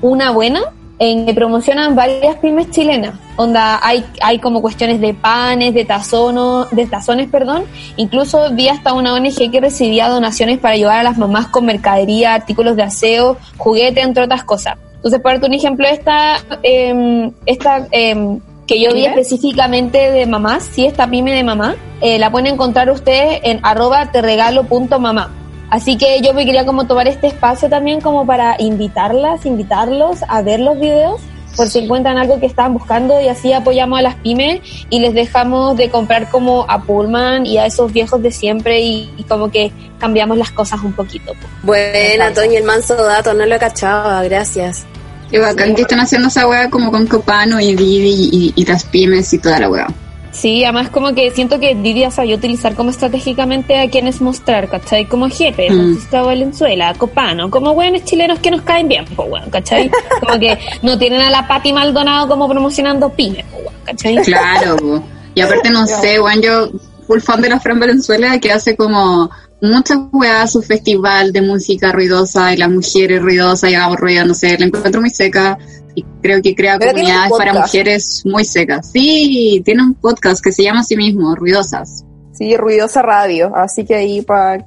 [0.00, 0.60] Una Buena,
[0.98, 3.14] en que promocionan varias pymes chilenas.
[3.36, 7.64] Onda, hay, hay como cuestiones de panes, de tazonos, de tazones, perdón.
[7.96, 12.34] Incluso vi hasta una ONG que recibía donaciones para ayudar a las mamás con mercadería,
[12.34, 14.76] artículos de aseo, juguete, entre otras cosas.
[14.96, 20.64] Entonces, para darte un ejemplo, esta, eh, esta eh, que yo vi específicamente de mamás,
[20.72, 25.30] sí, esta pyme de mamá, eh, la pueden encontrar ustedes en arroba terregalo.mamá.
[25.70, 30.42] Así que yo me quería como tomar este espacio también como para invitarlas, invitarlos a
[30.42, 31.20] ver los videos
[31.56, 35.14] por si encuentran algo que estaban buscando y así apoyamos a las pymes y les
[35.14, 39.50] dejamos de comprar como a Pullman y a esos viejos de siempre y, y como
[39.50, 41.32] que cambiamos las cosas un poquito.
[41.32, 41.48] po.
[41.62, 44.84] Buena, Toño, el manso dato, no lo cachaba, gracias.
[45.30, 48.84] Qué bacán que están haciendo esa weá como con Copano y Didi y, y las
[48.84, 49.86] pymes y toda la weá.
[50.34, 55.06] Sí, además como que siento que Didi sabía utilizar como estratégicamente a quienes mostrar, ¿cachai?
[55.06, 55.74] Como Jepe, Mm.
[55.74, 59.88] Francisco Valenzuela, Copano, como hueones chilenos que nos caen bien, pues weón, ¿cachai?
[60.20, 64.16] Como que no tienen a la Pati Maldonado como promocionando pymes, pues ¿cachai?
[64.16, 65.02] Claro, po.
[65.36, 66.68] y aparte no sé, weón, yo
[67.06, 71.92] full fan de la Fran Valenzuela que hace como muchas weas, su festival de música
[71.92, 75.56] ruidosa y las mujeres ruidosas y hagamos ruido, no sé, la encuentro muy seca
[75.94, 78.90] y creo que crea Pero comunidades para mujeres muy secas.
[78.92, 82.04] Sí, tiene un podcast que se llama a sí mismo, Ruidosas.
[82.32, 84.66] Sí, ruidosa radio, así que ahí para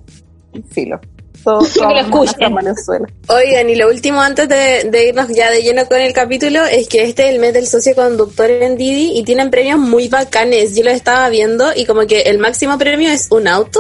[0.70, 1.02] filo.
[1.48, 2.44] Todo, que lo escuchen.
[2.44, 3.08] en Venezuela.
[3.30, 6.90] Oigan, y lo último antes de, de irnos ya de lleno con el capítulo es
[6.90, 10.76] que este es el mes del socio conductor en Didi y tienen premios muy bacanes.
[10.76, 13.80] Yo los estaba viendo y como que el máximo premio es un auto,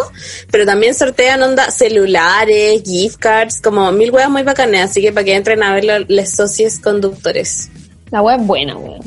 [0.49, 4.89] pero también sortean onda celulares, gift cards, como mil huevas muy bacanes.
[4.89, 7.67] Así que para que entren a ver lo- los socios conductores.
[8.11, 9.01] La web es buena, weón.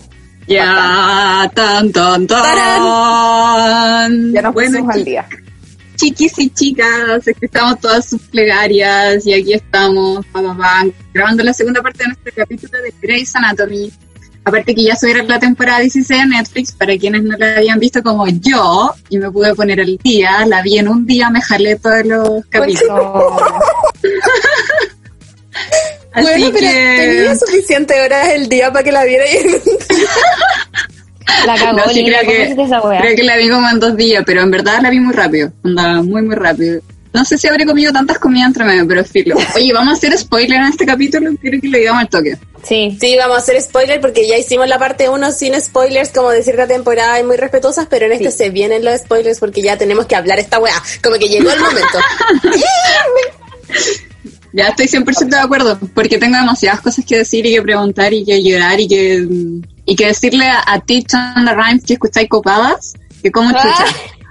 [0.46, 4.33] Ya, tan, tan, tan.
[4.33, 5.27] Ya nos Bueno, pusimos al día.
[6.01, 10.41] Chiquis y chicas, estamos todas sus plegarias y aquí estamos, pa,
[11.13, 13.93] grabando la segunda parte de nuestro capítulo de Grey's Anatomy.
[14.43, 18.03] Aparte que ya subieron la temporada 16 de Netflix, para quienes no la habían visto
[18.03, 21.77] como yo, y me pude poner al día, la vi en un día, me jalé
[21.77, 22.99] todos los capítulos.
[26.13, 26.97] Así bueno, pero que...
[26.97, 29.37] tenía suficiente horas el día para que la viera y
[31.47, 33.01] La cagó, No, sí, creo ¿cómo que, hiciste esa weá?
[33.01, 35.53] creo que la vi como en dos días, pero en verdad la vi muy rápido.
[35.65, 36.81] Onda, muy, muy rápido.
[37.13, 39.37] No sé si habré comido tantas comidas entre medio, pero filo.
[39.57, 41.31] Oye, vamos a hacer spoiler en este capítulo.
[41.41, 42.39] Quiero que le digamos al toque.
[42.63, 42.97] Sí.
[43.01, 46.43] Sí, vamos a hacer spoiler porque ya hicimos la parte 1 sin spoilers como de
[46.45, 50.07] cierta temporada y muy respetuosas, pero en este se vienen los spoilers porque ya tenemos
[50.07, 50.75] que hablar esta weá.
[51.03, 51.99] Como que llegó el momento.
[54.53, 58.25] Ya estoy 100% de acuerdo, porque tengo demasiadas cosas que decir y que preguntar y
[58.25, 59.27] que llorar y que,
[59.85, 63.85] y que decirle a, a ti, Chanda Rhymes, que escucháis copadas, que como chucha.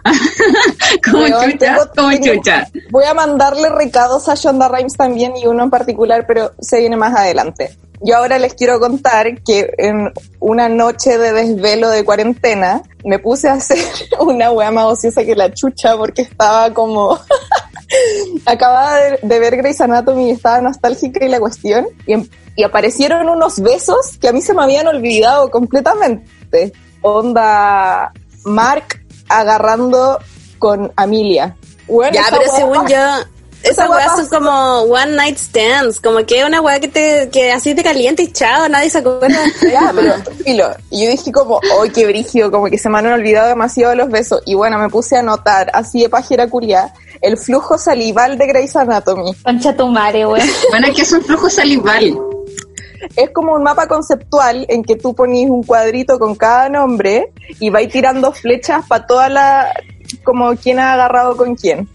[1.04, 2.68] como Weón, chucha, tengo- como chucha.
[2.92, 6.98] Voy a mandarle recados a Shonda Rhimes también y uno en particular, pero se viene
[6.98, 7.78] más adelante.
[8.02, 13.50] Yo ahora les quiero contar que en una noche de desvelo de cuarentena me puse
[13.50, 13.78] a hacer
[14.20, 17.20] una wea más ociosa que la chucha porque estaba como...
[18.46, 22.64] Acababa de, de ver Grey's Anatomy y estaba nostálgica y la cuestión y, em- y
[22.64, 26.74] aparecieron unos besos que a mí se me habían olvidado completamente.
[27.02, 28.12] Onda
[28.44, 30.20] Mark agarrando
[30.58, 31.56] con Amelia.
[31.88, 32.98] Bueno, ya, pero según yo,
[33.64, 37.52] esas wea weas son como one night stands, como que una weá que te, que
[37.52, 39.28] así te calienta y chao, nadie se acuerda.
[39.70, 40.70] Ya, pero filo.
[40.90, 42.50] Y yo dije como, ¡ay, qué brígido!
[42.50, 44.42] Como que se me han olvidado demasiado los besos.
[44.46, 48.76] Y bueno, me puse a anotar, así de pajera culia, el flujo salival de Grey's
[48.76, 49.36] Anatomy.
[49.44, 50.48] Concha tu madre, weón.
[50.70, 52.18] Bueno, es que es un flujo salival.
[53.16, 57.70] Es como un mapa conceptual en que tú ponís un cuadrito con cada nombre y
[57.70, 59.74] vais tirando flechas para toda la...
[60.24, 61.88] como quién ha agarrado con quién.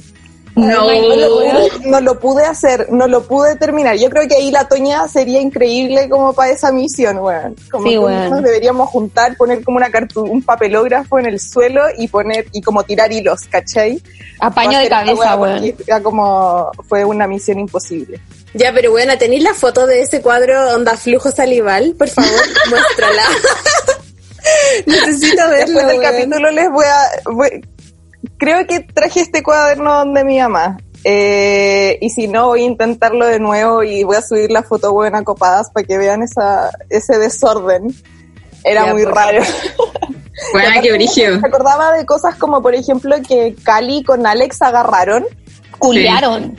[0.56, 0.84] No.
[0.84, 3.96] No lo, pude, no lo pude hacer, no lo pude terminar.
[3.96, 7.56] Yo creo que ahí la Toña sería increíble como para esa misión, weón.
[7.70, 8.30] Como Sí, weón.
[8.30, 12.62] nos deberíamos juntar, poner como una cartu un papelógrafo en el suelo y poner, y
[12.62, 14.00] como tirar hilos, ¿cachai?
[14.38, 15.74] Apaño de cabeza, weón.
[15.86, 18.20] Era como, fue una misión imposible.
[18.54, 21.96] Ya, pero bueno, ¿tenéis la foto de ese cuadro onda flujo salival?
[21.98, 22.30] Por favor,
[22.70, 23.22] muéstrala.
[24.86, 25.74] Necesito verlo.
[25.80, 27.64] Después del capítulo les voy a, voy-
[28.36, 30.78] creo que traje este cuaderno de mi mamá.
[31.04, 34.92] Eh, y si no, voy a intentarlo de nuevo y voy a subir la foto
[34.92, 37.94] buena copadas para que vean esa, ese desorden.
[38.64, 39.42] Era Ya, muy por raro.
[40.52, 41.38] Bueno, qué brígido.
[41.40, 45.24] Me acordaba de cosas como, por ejemplo, que Cali con Alex agarraron,
[45.78, 46.56] Culearon.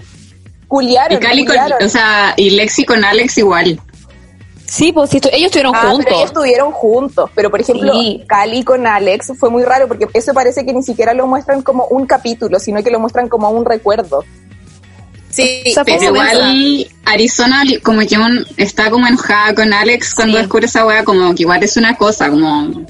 [0.67, 1.17] culiaron.
[1.17, 1.83] Y Cali con, culiaron.
[1.83, 3.79] o sea, y Lexi con Alex igual.
[4.67, 6.11] Sí, pues sí, ellos estuvieron Ah, pero juntos.
[6.13, 8.23] ellos estuvieron juntos, pero por ejemplo, Sí.
[8.27, 11.85] Cali con Alex fue muy raro porque eso parece que ni siquiera lo muestran como
[11.85, 14.23] un capítulo, sino que lo muestran como un recuerdo.
[15.29, 20.15] Sí, O sea, Pero como igual Arizona como que un- está como enojada con Alex
[20.15, 20.39] cuando Sí.
[20.43, 22.85] descubre esa wea, como que igual es una cosa, como...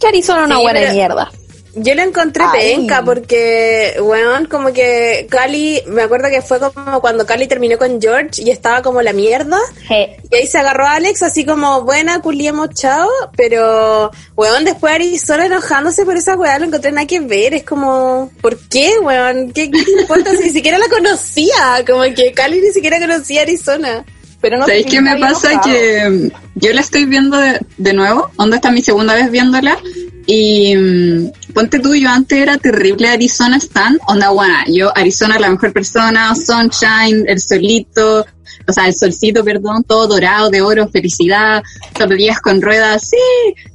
[0.00, 1.30] Que Arizona una Sí, buena pero- mierda.
[1.76, 2.76] Yo lo encontré Ay.
[2.76, 8.00] penca porque, weón, como que Cali, me acuerdo que fue como cuando Cali terminó con
[8.00, 9.58] George y estaba como la mierda.
[9.90, 13.08] Y ahí se agarró a Alex así como, buena, culiemos, chao.
[13.36, 17.54] Pero, weón, después Arizona enojándose por esa weá, lo encontré nada que ver.
[17.54, 19.52] Es como, ¿por qué, weón?
[19.52, 21.84] ¿Qué, qué te importa si ni siquiera la conocía?
[21.86, 24.04] Como que Cali ni siquiera conocía a Arizona.
[24.40, 25.52] Pero no ¿Sabéis qué me pasa?
[25.52, 25.72] enojado.
[25.72, 29.78] Que mm, yo la estoy viendo de, de nuevo, onda está mi segunda vez viéndola,
[30.26, 35.50] y mm, ponte tú, yo antes era terrible Arizona Stan, onda buena, yo Arizona la
[35.50, 38.26] mejor persona, Sunshine, el solito,
[38.68, 41.62] o sea, el solcito, perdón, todo dorado, de oro, felicidad,
[41.96, 43.16] zapatillas con ruedas, sí,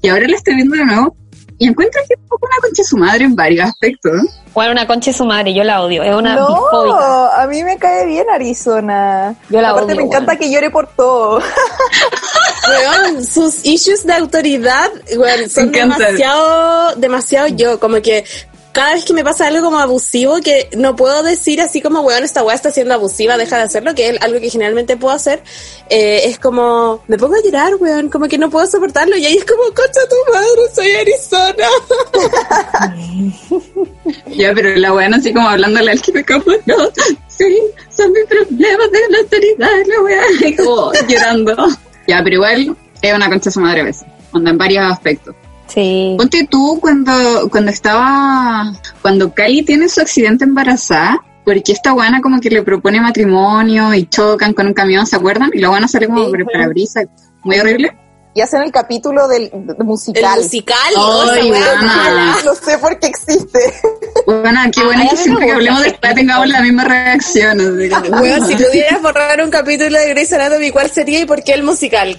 [0.02, 1.16] y ahora la estoy viendo de nuevo,
[1.58, 4.14] y encuentro que es un poco una concha de su madre en varios aspectos.
[4.54, 6.04] Bueno, una concha de su madre, yo la odio.
[6.04, 7.42] Es una No, bifóbica.
[7.44, 9.36] a mí me cae bien Arizona.
[9.50, 11.40] Yo la Aparte odio, me encanta que llore por todo.
[12.70, 18.26] Weón, sus issues de autoridad, weón, son demasiado, demasiado yo, como que
[18.72, 22.24] cada vez que me pasa algo como abusivo, que no puedo decir así como, weón,
[22.24, 25.42] esta weá está siendo abusiva, deja de hacerlo, que es algo que generalmente puedo hacer,
[25.90, 29.38] eh, es como, me pongo a llorar, weón, como que no puedo soportarlo, y ahí
[29.38, 31.68] es como, concha tu madre, soy Arizona.
[34.38, 36.92] ya, pero la weón así como hablándole al que me como, no,
[37.28, 41.68] sí, son mis problemas de la autoridad, la weón, como llorando.
[42.10, 45.36] Ya, pero igual es una concha su madre a veces, onda en varios aspectos.
[45.68, 46.16] Sí.
[46.18, 52.42] Ponte tú cuando, cuando estaba, cuando Cali tiene su accidente embarazada, porque esta guana como
[52.42, 55.52] que le propone matrimonio y chocan con un camión, ¿se acuerdan?
[55.54, 57.06] Y la guana sale como por el parabrisas,
[57.44, 57.96] muy horrible.
[58.40, 60.38] Y hacen el capítulo del, del musical.
[60.38, 60.78] El musical,
[61.50, 62.38] buena.
[62.46, 63.60] No sé por qué existe.
[64.26, 67.58] Bueno, qué bueno Ay, a que siempre que hablemos de esta tengamos la misma reacción.
[67.58, 71.52] como- Weón, si pudieras borrar un capítulo de Grey's Anatomy, ¿cuál sería y por qué
[71.52, 72.18] el musical?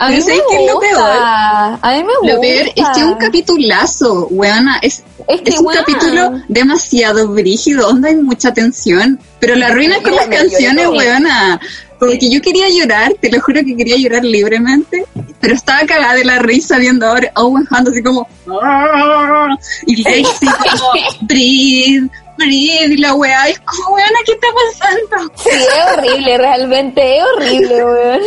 [0.00, 0.88] A mí me ¿sabes qué es lo gusta.
[0.96, 1.78] peor?
[1.82, 2.34] A mí me gusta.
[2.34, 7.28] Lo peor es que es un capitulazo, weona, es, Es que, es un capítulo demasiado
[7.28, 11.60] brígido, donde hay mucha tensión, pero la arruinas con las canciones, weona.
[11.98, 15.04] Porque yo quería llorar, te lo juro que quería llorar libremente,
[15.38, 18.26] pero estaba cagada de la risa viendo ahora Owen Hunt así como
[18.62, 19.48] "Ah",
[19.86, 24.46] y Lacey como breathe, breathe, y la weá, es como weona, ¿qué está
[24.78, 25.32] pasando?
[25.36, 28.20] Sí, es horrible, realmente es horrible, weón.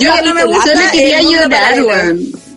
[0.00, 2.49] Yo no me gusta quería llorar, weón.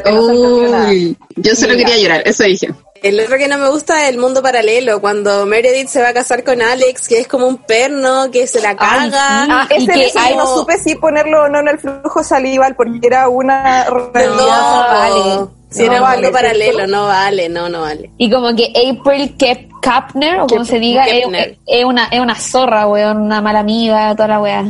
[0.00, 0.86] No.
[0.88, 1.88] Uy, yo solo Mira.
[1.88, 2.68] quería llorar, eso dije.
[3.02, 6.12] El otro que no me gusta es el mundo paralelo, cuando Meredith se va a
[6.12, 9.10] casar con Alex, que es como un perno, que se la caga.
[9.50, 12.22] Ah, y Ese, que ese hay- no supe si ponerlo o no en el flujo
[12.22, 14.88] salival porque era una No, realidad.
[14.88, 15.46] vale.
[15.70, 18.10] Si No era un vale, mundo paralelo, no vale, no, no vale.
[18.18, 21.24] Y como que April Kep Kapner, o como Kep- se diga, es,
[21.66, 24.64] es una, es una zorra, weón, una mala amiga, toda la weá.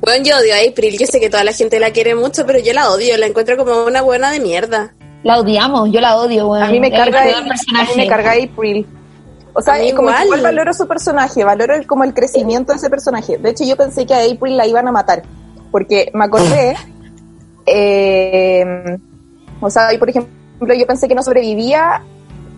[0.00, 2.58] Bueno, yo odio a April, yo sé que toda la gente la quiere mucho, pero
[2.58, 4.94] yo la odio, la encuentro como una buena de mierda.
[5.22, 6.62] La odiamos, yo la odio, weón.
[6.64, 7.96] A mí me Es el carga, a mí personaje.
[7.96, 8.86] me carga April.
[9.54, 10.24] O sea, mí como que igual.
[10.26, 13.38] igual valoro su personaje, valoro el- como el crecimiento de ese personaje.
[13.38, 15.22] De hecho, yo pensé que a April la iban a matar,
[15.70, 16.76] porque me acordé,
[17.66, 18.98] eh,
[19.60, 22.02] o sea, y por ejemplo, yo pensé que no sobrevivía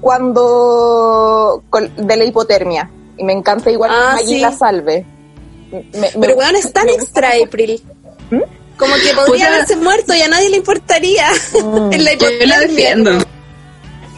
[0.01, 2.91] cuando con- de la hipotermia.
[3.19, 4.41] Y me encanta igual Ah, que Maggie sí.
[4.41, 5.07] la salve.
[5.73, 7.83] Me- Pero weón, es tan extra April.
[8.31, 8.41] ¿Mm?
[8.77, 11.27] Como que podría haberse muerto y a nadie le importaría.
[11.55, 13.19] en la Yo la defiendo.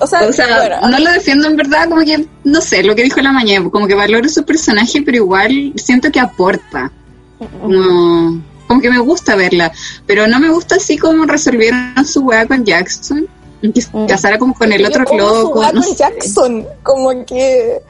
[0.01, 2.95] O sea, O sea, bueno, no lo defiendo en verdad, como que, no sé, lo
[2.95, 6.93] que dijo la mañana, como que valoro su personaje, pero igual siento que aporta.
[7.39, 9.73] Como, como que me gusta verla,
[10.07, 13.27] pero no me gusta así como resolvieron su weá con Jackson,
[13.61, 15.65] y que se casara como con el otro loco.
[15.73, 15.97] no sé.
[15.97, 17.81] Jackson, como que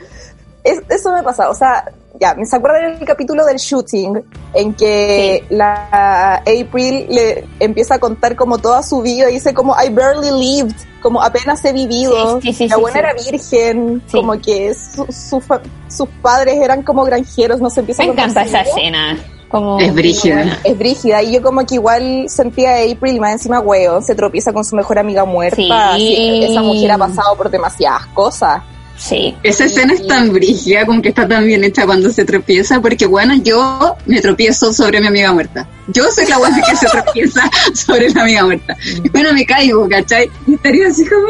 [0.65, 1.85] es- eso me pasa, o sea,
[2.21, 4.21] ya, ¿me se acuerdan del capítulo del shooting
[4.55, 9.77] en que la April le empieza a contar como toda su vida y dice como
[9.81, 12.99] I barely lived, como apenas he vivido, Sí, sí, sí, la buena sí.
[12.99, 14.17] era virgen, Sí.
[14.17, 18.13] como que su- su fa- sus padres eran como granjeros, no se empieza Me a
[18.15, 19.19] contar encanta esa escena.
[19.49, 20.59] Como, Es brígida.
[20.65, 24.15] Es brígida y yo como que igual sentía a April y más encima huevo, se
[24.15, 25.57] tropieza con su mejor amiga muerta.
[25.57, 25.71] Sí.
[25.73, 28.61] así, esa mujer ha pasado por demasiadas cosas.
[28.99, 29.35] Sí.
[29.45, 33.07] Esa escena es tan brígida, como que está tan bien hecha cuando se tropieza, porque
[33.07, 35.69] bueno, yo me tropiezo sobre mi amiga muerta.
[35.87, 38.77] Yo soy la buena que se tropieza sobre la amiga muerta.
[39.05, 40.29] Y bueno, me caigo, ¿cachai?
[40.47, 41.29] Y estaría así como...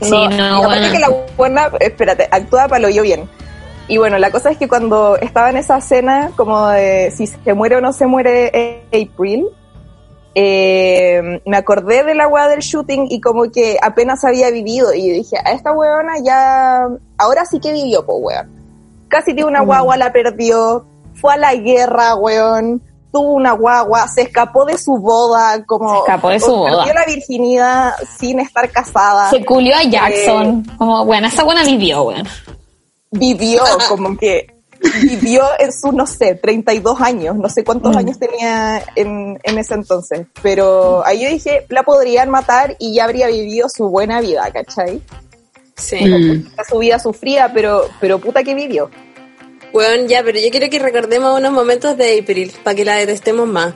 [0.00, 0.92] Sí, No, no, bueno.
[0.92, 3.28] que la buena, espérate, actúa para lo yo bien.
[3.88, 7.54] Y bueno, la cosa es que cuando estaba en esa escena, como de si se
[7.54, 9.46] muere o no se muere April,
[10.40, 14.94] eh, me acordé de la weá del shooting y como que apenas había vivido.
[14.94, 16.86] Y dije, a esta weona ya,
[17.18, 18.48] ahora sí que vivió, pues weón.
[19.08, 22.80] Casi tiene una guagua, la perdió, fue a la guerra, weón.
[23.10, 26.84] Tuvo una guagua, se escapó de su boda, como Se escapó de su boda.
[26.84, 30.62] perdió la virginidad sin estar casada Se culió a Jackson.
[30.68, 32.28] Eh, Como, bueno, esa buena vivió, weón.
[33.10, 34.46] vivió, como que
[35.02, 37.98] vivió en sus, no sé, 32 años, no sé cuántos Mm.
[37.98, 43.04] años tenía en, en ese entonces, pero ahí yo dije, la podrían matar y ya
[43.04, 45.02] habría vivido su buena vida, ¿cachai?
[45.76, 46.04] Sí.
[46.04, 46.48] Mm.
[46.68, 48.90] Su vida sufría, pero, pero puta que vivió.
[49.72, 53.46] Bueno, ya, pero yo quiero que recordemos unos momentos de April para que la detestemos
[53.46, 53.74] más.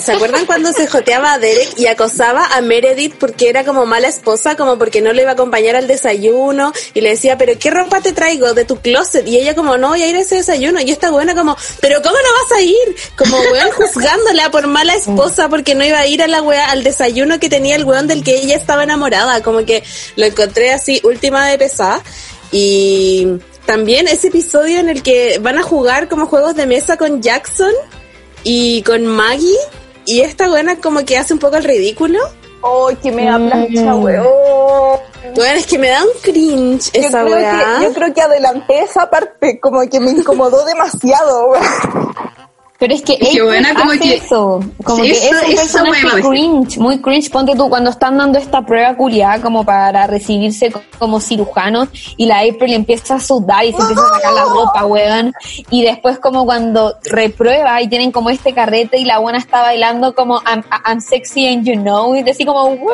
[0.00, 4.08] ¿Se acuerdan cuando se joteaba a Derek y acosaba a Meredith porque era como mala
[4.08, 7.70] esposa, como porque no le iba a acompañar al desayuno y le decía, pero ¿qué
[7.70, 9.26] ropa te traigo de tu closet?
[9.26, 10.80] Y ella como, no voy a ir a ese desayuno.
[10.80, 12.96] Y esta buena como, pero ¿cómo no vas a ir?
[13.16, 16.82] Como weón juzgándola por mala esposa porque no iba a ir a la wea, al
[16.82, 19.42] desayuno que tenía el weón del que ella estaba enamorada.
[19.42, 19.84] Como que
[20.16, 22.02] lo encontré así, última de pesada.
[22.50, 23.28] Y
[23.66, 27.72] también ese episodio en el que van a jugar como juegos de mesa con Jackson
[28.44, 29.56] y con Maggie
[30.04, 32.18] y esta buena como que hace un poco el ridículo
[32.62, 33.48] ¡Ay, que me da Mm.
[33.48, 34.26] plancha, weón!
[35.36, 37.76] Bueno, es que me da un cringe Yo esa creo, weá.
[37.78, 41.62] que, yo creo que adelanté esa parte, como que me incomodó demasiado, weón.
[42.78, 45.42] Pero es que Es que buena, como hace que- eso, como Sí, que eso- es
[45.46, 47.28] un eso personaje cringe, muy cringe.
[47.28, 52.26] Ponte tú cuando están dando esta prueba culiada como para recibirse co- como cirujano y
[52.26, 55.32] la April empieza a sudar y se empieza a sacar la ropa, weón.
[55.70, 60.14] Y después como cuando reprueba y tienen como este carrete y la buena está bailando
[60.14, 62.88] como I'm, I'm sexy and you know y así como "Woo",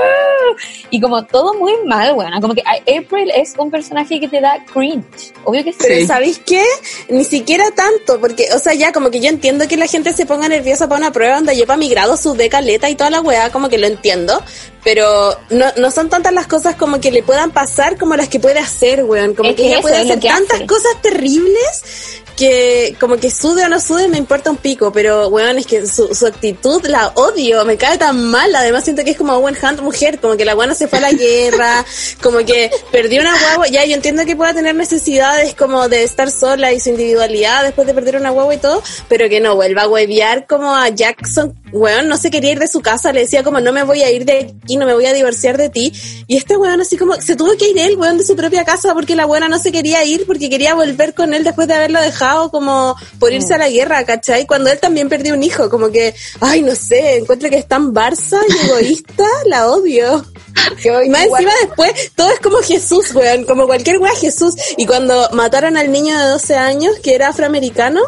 [0.89, 2.41] y como todo muy mal, weón.
[2.41, 5.35] Como que April es un personaje que te da cringe.
[5.45, 5.79] Obvio que sí.
[5.87, 6.65] Pero ¿sabéis qué?
[7.11, 10.27] Ni siquiera tanto, porque, o sea, ya como que yo entiendo que la gente se
[10.27, 13.21] ponga nerviosa para una prueba donde yo para mi grado sudé caleta y toda la
[13.21, 14.43] weá, como que lo entiendo,
[14.83, 18.41] pero no, no son tantas las cosas como que le puedan pasar como las que
[18.41, 19.35] puede hacer, weón.
[19.35, 20.67] Como Es que, que ella puede hacer que tantas hace.
[20.67, 25.59] cosas terribles que como que sude o no sude me importa un pico, pero weón,
[25.59, 29.17] es que su, su actitud la odio, me cae tan mal, además siento que es
[29.17, 31.85] como Owen Hunt mujer, como que la buena se fue a la guerra,
[32.23, 36.31] como que perdió una guagua, ya yo entiendo que pueda tener necesidades como de estar
[36.31, 39.83] sola y su individualidad después de perder una guagua y todo, pero que no vuelva
[39.83, 43.43] a huevear como a Jackson, weón, no se quería ir de su casa, le decía
[43.43, 45.93] como no me voy a ir de aquí, no me voy a divorciar de ti,
[46.27, 48.95] y este weón así como se tuvo que ir él, weón, de su propia casa
[48.95, 52.01] porque la buena no se quería ir porque quería volver con él después de haberlo
[52.01, 54.47] dejado como por irse a la guerra, ¿cachai?
[54.47, 57.93] Cuando él también perdió un hijo, como que, ay, no sé, encuentro que es tan
[57.93, 60.25] Barça y egoísta, la odio.
[61.05, 64.55] Y más encima después, todo es como Jesús, weón, como cualquier weá Jesús.
[64.77, 68.01] Y cuando mataron al niño de 12 años, que era afroamericano,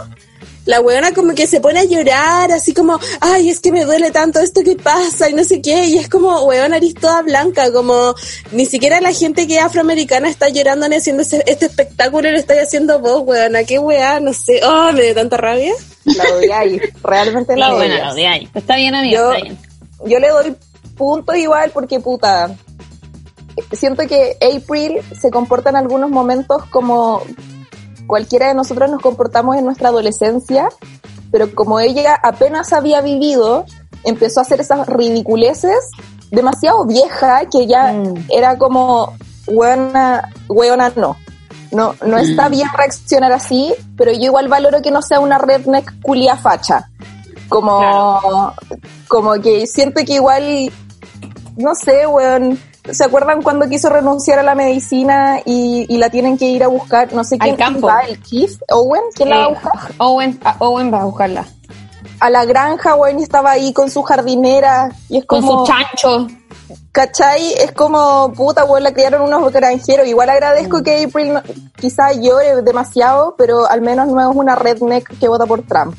[0.66, 4.11] la weona como que se pone a llorar, así como, ay, es que me duele
[4.11, 7.72] tanto esto que pasa y no sé qué, y es como, weona, eres toda blanca,
[7.72, 8.14] como,
[8.52, 12.37] ni siquiera la gente que es afroamericana está llorando ni haciendo ese- este espectáculo, lo
[12.38, 15.72] estáis haciendo vos, weona, qué weá, no sé, oh, me da tanta rabia.
[16.05, 17.94] La odiáis, realmente la Sí, bueno,
[18.29, 18.48] ahí.
[18.55, 19.59] Está bien, amigo, Yo, está bien.
[20.07, 20.57] yo le doy
[20.96, 22.55] punto igual porque puta.
[23.72, 27.22] Siento que April se comporta en algunos momentos como
[28.06, 30.68] cualquiera de nosotros nos comportamos en nuestra adolescencia,
[31.30, 33.64] pero como ella apenas había vivido,
[34.04, 35.90] empezó a hacer esas ridiculeces
[36.30, 37.94] demasiado vieja que ya
[38.28, 39.14] era como
[39.46, 41.16] hueona, hueona no.
[41.72, 46.00] No, no está bien reaccionar así, pero yo igual valoro que no sea una redneck
[46.00, 46.88] culia facha.
[47.48, 48.52] Como,
[49.08, 50.72] como que siento que igual,
[51.56, 52.58] no sé, weón.
[52.92, 56.68] ¿Se acuerdan cuando quiso renunciar a la medicina y, y la tienen que ir a
[56.68, 57.12] buscar?
[57.12, 57.87] No sé Al quién campo.
[57.87, 59.72] va, el Keith, Owen, ¿quién la va a buscar?
[59.99, 61.44] Owen, a- Owen va a buscarla.
[62.20, 65.66] A la granja, y estaba ahí con su jardinera y es Con como...
[65.66, 66.27] su chancho.
[66.92, 67.53] ¿Cachai?
[67.53, 70.07] Es como, puta, weón, la criaron unos granjeros.
[70.07, 71.42] Igual agradezco que April no-
[71.79, 75.94] quizá llore demasiado, pero al menos no es una redneck que vota por Trump.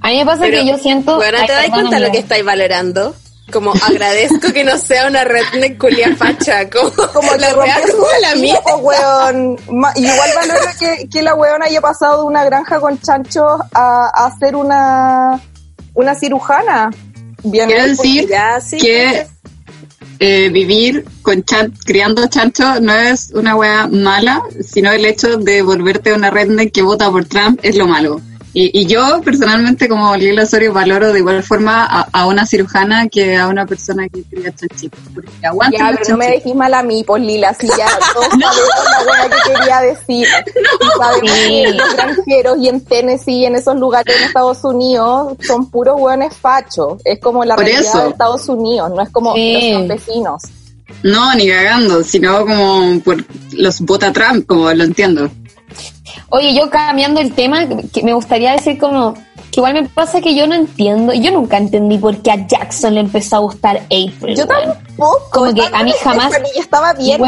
[0.00, 1.16] A mí me pasa Pero, que yo siento...
[1.16, 3.14] Bueno, ¿te das cuenta lo que estáis valorando?
[3.52, 8.34] Como agradezco que no sea una redneck culia facha, como, Como la weá como la
[8.36, 8.60] mía.
[8.80, 9.56] weón.
[9.96, 14.38] Igual valoro que, que la weona haya pasado de una granja con chanchos a, a
[14.38, 15.40] ser una,
[15.94, 16.90] una cirujana.
[17.42, 19.26] Bien, Quiero ahí, decir porque ya, sí, que
[20.18, 25.62] eh, vivir con chan- criando chancho no es una wea mala, sino el hecho de
[25.62, 28.20] volverte una redneck que vota por Trump es lo malo.
[28.52, 33.08] Y, y yo personalmente como Lila Osorio valoro de igual forma a, a una cirujana
[33.08, 36.74] que a una persona que cría chanchitos, porque aguanta Ya, pero no me dejes mal
[36.74, 40.26] a mí, por Lila, si ya todos sabemos la buena que quería decir.
[40.80, 41.62] y sabemos Sí.
[41.64, 45.94] que los granjeros y en Tennessee y en esos lugares en Estados Unidos son puros
[46.00, 47.00] hueones fachos.
[47.04, 48.02] Es como la Por realidad eso.
[48.02, 49.70] de Estados Unidos, no es como Sí.
[49.72, 50.42] los campesinos.
[51.04, 53.16] No, ni cagando, sino como por
[53.52, 55.30] los vota Trump, como lo entiendo.
[56.30, 60.34] Oye, yo cambiando el tema, que me gustaría decir como que igual me pasa que
[60.34, 64.36] yo no entiendo, yo nunca entendí por qué a Jackson le empezó a gustar April.
[64.36, 65.28] Yo tampoco.
[65.32, 67.20] Como que a mí jamás- Stephanie y estaba bien.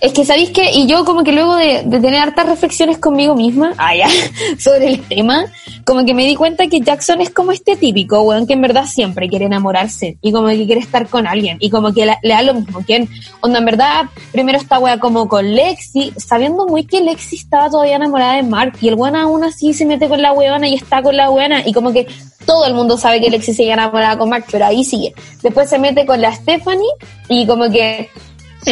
[0.00, 3.34] Es que sabéis que, y yo como que luego de, de tener hartas reflexiones conmigo
[3.34, 4.08] misma, ah, ya,
[4.58, 5.46] sobre el tema,
[5.86, 8.86] como que me di cuenta que Jackson es como este típico, weón, que en verdad
[8.86, 12.42] siempre quiere enamorarse, y como que quiere estar con alguien, y como que le da
[12.42, 13.08] lo mismo, que en,
[13.40, 17.96] onda en verdad, primero está weá como con Lexi, sabiendo muy que Lexi estaba todavía
[17.96, 21.02] enamorada de Mark, y el weón aún así se mete con la weona y está
[21.02, 22.08] con la weona, y como que
[22.44, 25.14] todo el mundo sabe que Lexi sigue enamorada con Mark, pero ahí sigue.
[25.40, 26.90] Después se mete con la Stephanie,
[27.28, 28.10] y como que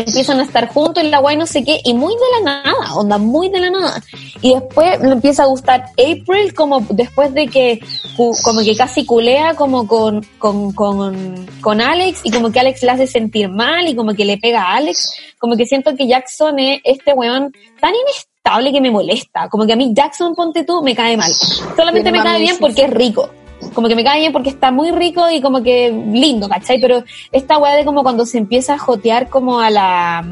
[0.00, 2.94] empiezan a estar juntos en la guay no sé qué, y muy de la nada,
[2.94, 4.02] onda, muy de la nada.
[4.40, 7.80] Y después le empieza a gustar April como después de que
[8.16, 12.90] como que casi culea como con, con, con, con Alex y como que Alex le
[12.90, 16.58] hace sentir mal y como que le pega a Alex, como que siento que Jackson
[16.58, 20.82] es este weón tan inestable que me molesta, como que a mí Jackson, ponte tú,
[20.82, 21.32] me cae mal.
[21.32, 23.30] Solamente me cae bien porque es rico.
[23.72, 26.80] Como que me cae bien porque está muy rico y como que lindo, ¿cachai?
[26.80, 30.24] Pero esta weá de como cuando se empieza a jotear como a la,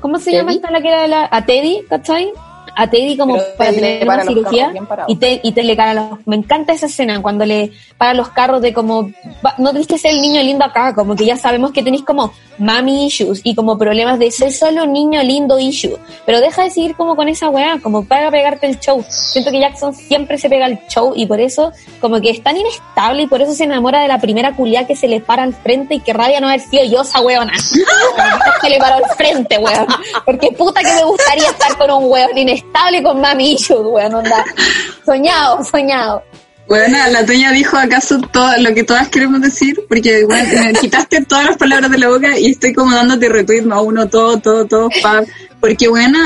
[0.00, 2.32] ¿cómo se llama esta la que era la, a Teddy, ¿cachai?
[2.78, 4.72] A Teddy como Pero para Teddy tener para una cirugía
[5.08, 8.28] y te, y te le cara los, me encanta esa escena cuando le para los
[8.28, 9.10] carros de como
[9.58, 12.32] no tenés que ser el niño lindo acá como que ya sabemos que tenéis como
[12.58, 15.96] mami issues y como problemas de ser solo niño lindo issue.
[16.24, 19.04] Pero deja de seguir como con esa weá como para pegarte el show.
[19.08, 22.56] Siento que Jackson siempre se pega el show y por eso como que es tan
[22.56, 25.54] inestable y por eso se enamora de la primera culia que se le para al
[25.54, 27.52] frente y que rabia no haber sido yo esa weona.
[28.60, 29.86] Se le paró al frente weón.
[30.24, 32.67] Porque puta que me gustaría estar con un weón inestable
[33.02, 34.44] con mami issues weón onda.
[35.04, 36.22] Soñado soñado.
[36.68, 41.24] Bueno, la Toña dijo acaso todo lo que todas queremos decir, porque bueno, me quitaste
[41.24, 44.66] todas las palabras de la boca y estoy como dándote retweet a uno, todo, todo,
[44.66, 45.22] todo, pa,
[45.60, 46.18] porque bueno,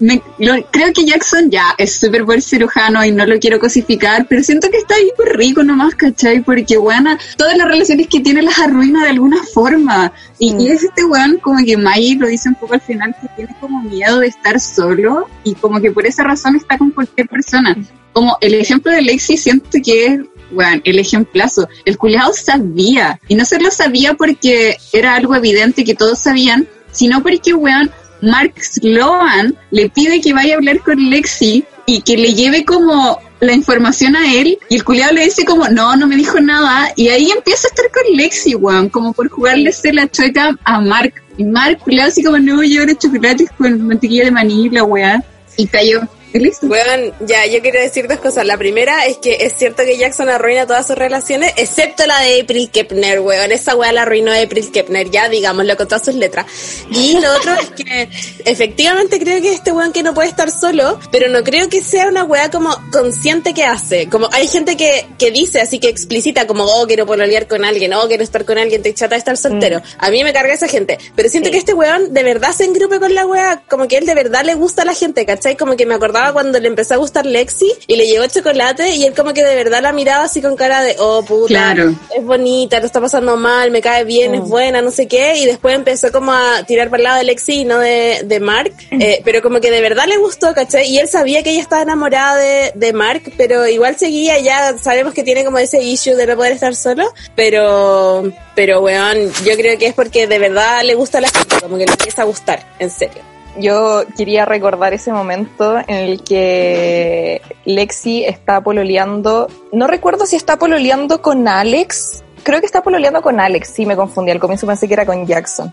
[0.00, 4.26] me, lo- creo que Jackson ya es súper buen cirujano y no lo quiero cosificar,
[4.28, 6.40] pero siento que está ahí por rico nomás, ¿cachai?
[6.40, 10.12] Porque bueno, todas las relaciones que tiene las arruina de alguna forma.
[10.38, 13.28] Y, y es este weón como que Maggie lo dice un poco al final que
[13.36, 17.28] tiene como miedo de estar solo y como que por esa razón está con cualquier
[17.28, 17.76] persona.
[18.12, 20.20] Como el ejemplo de Lexi siento que es,
[20.50, 21.68] bueno, el ejemplazo.
[21.84, 23.20] El culiado sabía.
[23.28, 27.90] Y no se lo sabía porque era algo evidente que todos sabían, sino porque, weón,
[28.22, 33.18] Mark Sloan le pide que vaya a hablar con Lexi y que le lleve como
[33.40, 36.92] la información a él y el culiado le dice como no, no me dijo nada
[36.96, 40.80] y ahí empieza a estar con Lexi, weón, como por jugarle ser la chueca a
[40.80, 41.14] Mark.
[41.36, 45.22] Y Mark culiado así como no, yo era chocolates con mantequilla de maní la weá.
[45.56, 46.02] Y cayó.
[46.38, 46.66] Listo.
[46.66, 48.46] Weón, ya, yo quiero decir dos cosas.
[48.46, 52.42] La primera es que es cierto que Jackson arruina todas sus relaciones, excepto la de
[52.42, 53.52] April Kepner, weón.
[53.52, 56.46] Esa weá la arruinó April Kepner, ya digámoslo con todas sus letras.
[56.90, 58.08] Y lo otro es que
[58.44, 62.06] efectivamente creo que este weón que no puede estar solo, pero no creo que sea
[62.06, 64.08] una weá como consciente que hace.
[64.08, 67.92] Como hay gente que, que dice así que explicita como, oh, quiero pololear con alguien,
[67.94, 69.82] oh, quiero estar con alguien, te chata de estar soltero.
[69.98, 70.98] A mí me carga esa gente.
[71.16, 74.06] Pero siento que este weón de verdad se engrupe con la weá, como que él
[74.06, 75.56] de verdad le gusta a la gente, ¿cachai?
[75.56, 79.04] Como que me acordaba cuando le empezó a gustar Lexi y le llegó chocolate y
[79.04, 81.94] él como que de verdad la miraba así con cara de, oh, puta, Claro.
[82.16, 85.46] es bonita, lo está pasando mal, me cae bien, es buena, no sé qué, y
[85.46, 88.72] después empezó como a tirar para el lado de Lexi y no de, de Mark,
[88.90, 90.88] eh, pero como que de verdad le gustó, ¿cachai?
[90.88, 95.14] Y él sabía que ella estaba enamorada de, de Mark, pero igual seguía, ya sabemos
[95.14, 99.78] que tiene como ese issue de no poder estar solo, pero, pero weón, yo creo
[99.78, 102.24] que es porque de verdad le gusta a la gente, como que le empieza a
[102.24, 103.22] gustar, en serio.
[103.60, 109.48] Yo quería recordar ese momento en el que Lexi está pololeando.
[109.72, 112.22] No recuerdo si está pololeando con Alex.
[112.42, 113.70] Creo que está pololeando con Alex.
[113.74, 114.30] Sí, me confundí.
[114.30, 115.72] Al comienzo pensé que era con Jackson.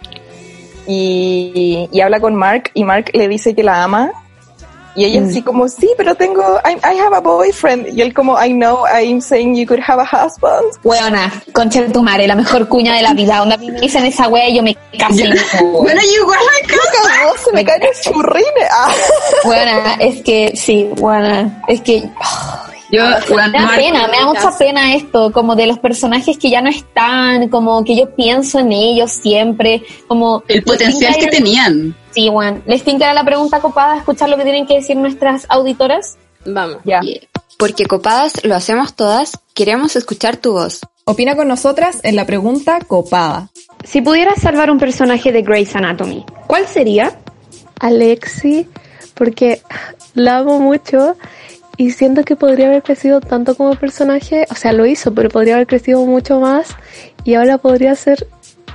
[0.87, 4.11] Y, y habla con Mark y Mark le dice que la ama.
[4.95, 7.87] Y ella así como, sí, pero tengo, I, I have a boyfriend.
[7.97, 10.65] Y él como, I know, I'm saying you could have a husband.
[10.83, 13.41] Weona, concha de tu madre, la mejor cuña de la vida.
[13.41, 15.23] Onda, me dicen esa wea y yo me caso.
[15.61, 18.69] Bueno, y igual me cagó, se me caen los churrines.
[18.71, 18.93] Ah.
[19.43, 22.09] Buena, es que sí, buena, es que
[22.91, 26.61] Yo, me da pena, me da mucha pena esto, como de los personajes que ya
[26.61, 31.95] no están, como que yo pienso en ellos siempre, como el potencial que tenían.
[32.15, 36.17] Sí, bueno, les tinca la pregunta copada, escuchar lo que tienen que decir nuestras auditoras.
[36.45, 36.77] Vamos.
[36.85, 37.01] Ya.
[37.57, 40.79] Porque copadas lo hacemos todas, queremos escuchar tu voz.
[41.03, 43.49] Opina con nosotras en la pregunta copada.
[43.83, 47.19] Si pudieras salvar un personaje de Grey's Anatomy, ¿cuál sería?
[47.81, 48.65] Alexi,
[49.13, 49.61] porque
[50.13, 51.17] la amo mucho
[51.75, 55.55] y siento que podría haber crecido tanto como personaje, o sea, lo hizo, pero podría
[55.55, 56.69] haber crecido mucho más
[57.25, 58.25] y ahora podría ser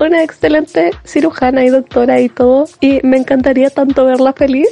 [0.09, 4.69] una excelente cirujana y doctora y todo y me encantaría tanto verla feliz.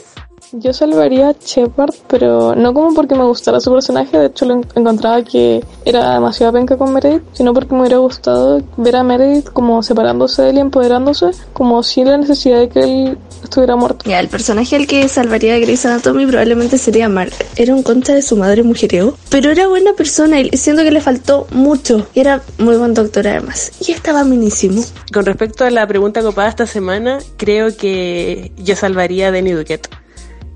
[0.53, 4.55] Yo salvaría a Shepard, pero no como porque me gustara su personaje, de hecho lo
[4.55, 9.03] en- encontraba que era demasiado penca con Meredith, sino porque me hubiera gustado ver a
[9.03, 13.77] Meredith como separándose de él y empoderándose, como sin la necesidad de que él estuviera
[13.77, 14.09] muerto.
[14.09, 17.33] Ya, el personaje al que salvaría a Grey's Anatomy probablemente sería Mark.
[17.57, 21.03] Era un concha de su madre mujereo, pero era buena persona y siento que le
[21.03, 22.07] faltó mucho.
[22.15, 23.71] Y era muy buen doctor además.
[23.87, 24.83] Y estaba minísimo.
[25.13, 29.89] Con respecto a la pregunta copada esta semana, creo que yo salvaría a Denny Duquette.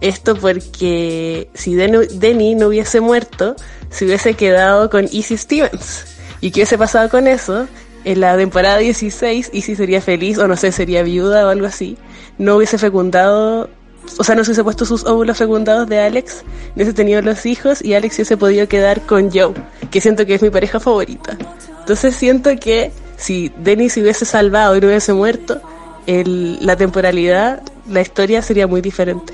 [0.03, 3.57] Esto porque si Denny no hubiese muerto,
[3.89, 6.05] se hubiese quedado con Easy Stevens.
[6.41, 7.67] ¿Y qué hubiese pasado con eso?
[8.05, 11.97] En la temporada 16, Easy sería feliz, o no sé, sería viuda o algo así.
[12.37, 13.71] No hubiese fecundado,
[14.19, 17.47] o sea, no se hubiese puesto sus óvulos fecundados de Alex, no hubiese tenido los
[17.47, 19.55] hijos y Alex hubiese podido quedar con Joe,
[19.93, 21.39] que siento que es mi pareja favorita.
[21.79, 25.61] Entonces siento que si Denny se hubiese salvado y no hubiese muerto,
[26.09, 29.33] el- la temporalidad, la historia sería muy diferente.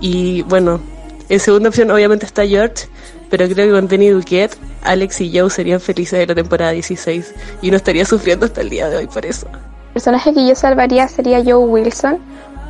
[0.00, 0.80] Y bueno,
[1.28, 2.88] en segunda opción obviamente está George,
[3.30, 7.34] pero creo que con Denny Duquette Alex y Joe serían felices de la temporada 16
[7.62, 9.46] y no estaría sufriendo hasta el día de hoy por eso.
[9.48, 12.18] El personaje que yo salvaría sería Joe Wilson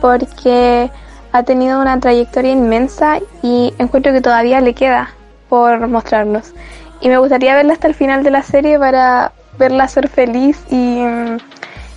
[0.01, 0.91] porque
[1.33, 5.11] ha tenido una trayectoria inmensa y encuentro que todavía le queda
[5.49, 6.53] por mostrarnos.
[7.01, 11.01] Y me gustaría verla hasta el final de la serie para verla ser feliz y,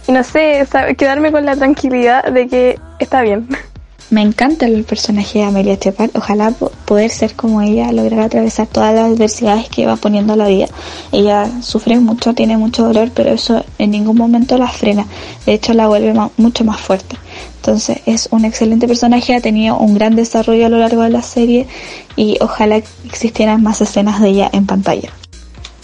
[0.07, 0.67] y no sé,
[0.97, 3.47] quedarme con la tranquilidad de que está bien.
[4.11, 6.09] Me encanta el personaje de Amelia Shepard.
[6.15, 10.49] Ojalá poder ser como ella, lograr atravesar todas las adversidades que va poniendo a la
[10.49, 10.67] vida.
[11.13, 15.07] Ella sufre mucho, tiene mucho dolor, pero eso en ningún momento la frena.
[15.45, 17.15] De hecho, la vuelve mucho más fuerte.
[17.55, 21.21] Entonces, es un excelente personaje, ha tenido un gran desarrollo a lo largo de la
[21.21, 21.67] serie
[22.17, 25.09] y ojalá existieran más escenas de ella en pantalla.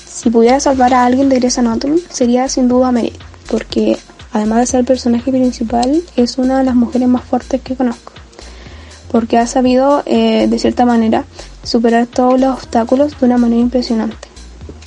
[0.06, 3.98] Si pudiera salvar a alguien de Grey's Anatomy, sería sin duda Meredith, porque
[4.34, 8.14] además de ser el personaje principal, es una de las mujeres más fuertes que conozco
[9.12, 11.26] porque ha sabido, eh, de cierta manera,
[11.64, 14.28] superar todos los obstáculos de una manera impresionante.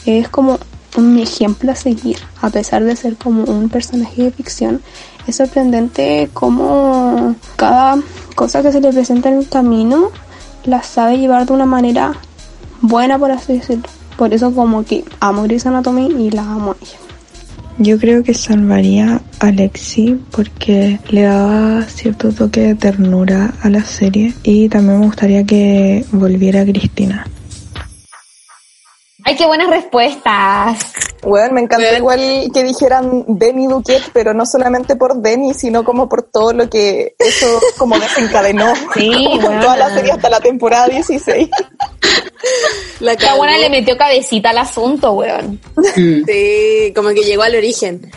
[0.07, 0.59] Es como
[0.97, 4.82] un ejemplo a seguir, a pesar de ser como un personaje de ficción.
[5.26, 7.99] Es sorprendente cómo cada
[8.34, 10.11] cosa que se le presenta en el camino
[10.64, 12.14] la sabe llevar de una manera
[12.80, 13.88] buena, por así decirlo.
[14.16, 17.09] Por eso como que amo Grey's Anatomy y la amo a ella.
[17.82, 23.82] Yo creo que salvaría a Lexi porque le daba cierto toque de ternura a la
[23.84, 27.26] serie y también me gustaría que volviera Cristina.
[29.30, 30.92] ¡Ay, qué buenas respuestas!
[31.22, 36.08] Bueno, me encantó igual que dijeran Denny Duquette, pero no solamente por Denny, sino como
[36.08, 38.74] por todo lo que eso como desencadenó.
[38.94, 41.48] Sí, con toda la serie hasta la temporada 16.
[42.98, 45.60] La buena le metió cabecita al asunto, weón.
[45.76, 46.24] Mm.
[46.26, 48.10] Sí, como que llegó al origen.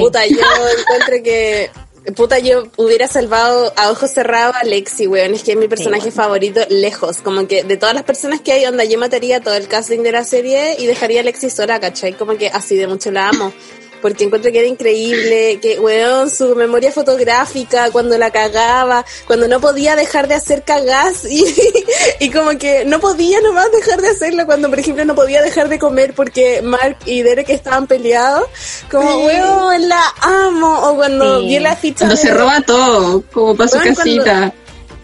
[0.00, 0.36] Puta, yo
[0.78, 1.70] encuentro que
[2.14, 5.34] Puta, yo hubiera salvado a ojos cerrados a Lexi, weón.
[5.34, 7.18] Es que es mi personaje favorito lejos.
[7.18, 10.12] Como que de todas las personas que hay, onda, yo mataría todo el casting de
[10.12, 12.12] la serie y dejaría a Lexi sola, ¿cachai?
[12.12, 13.52] Como que así de mucho la amo
[14.00, 19.60] porque encuentro que era increíble, que, weón, su memoria fotográfica, cuando la cagaba, cuando no
[19.60, 21.44] podía dejar de hacer cagás y,
[22.20, 25.68] y como que no podía nomás dejar de hacerlo, cuando por ejemplo no podía dejar
[25.68, 28.46] de comer porque Mark y Derek estaban peleados,
[28.90, 32.06] como, weón, la amo, o cuando vi la ficha.
[32.06, 34.52] Cuando se roba todo, como para su casita.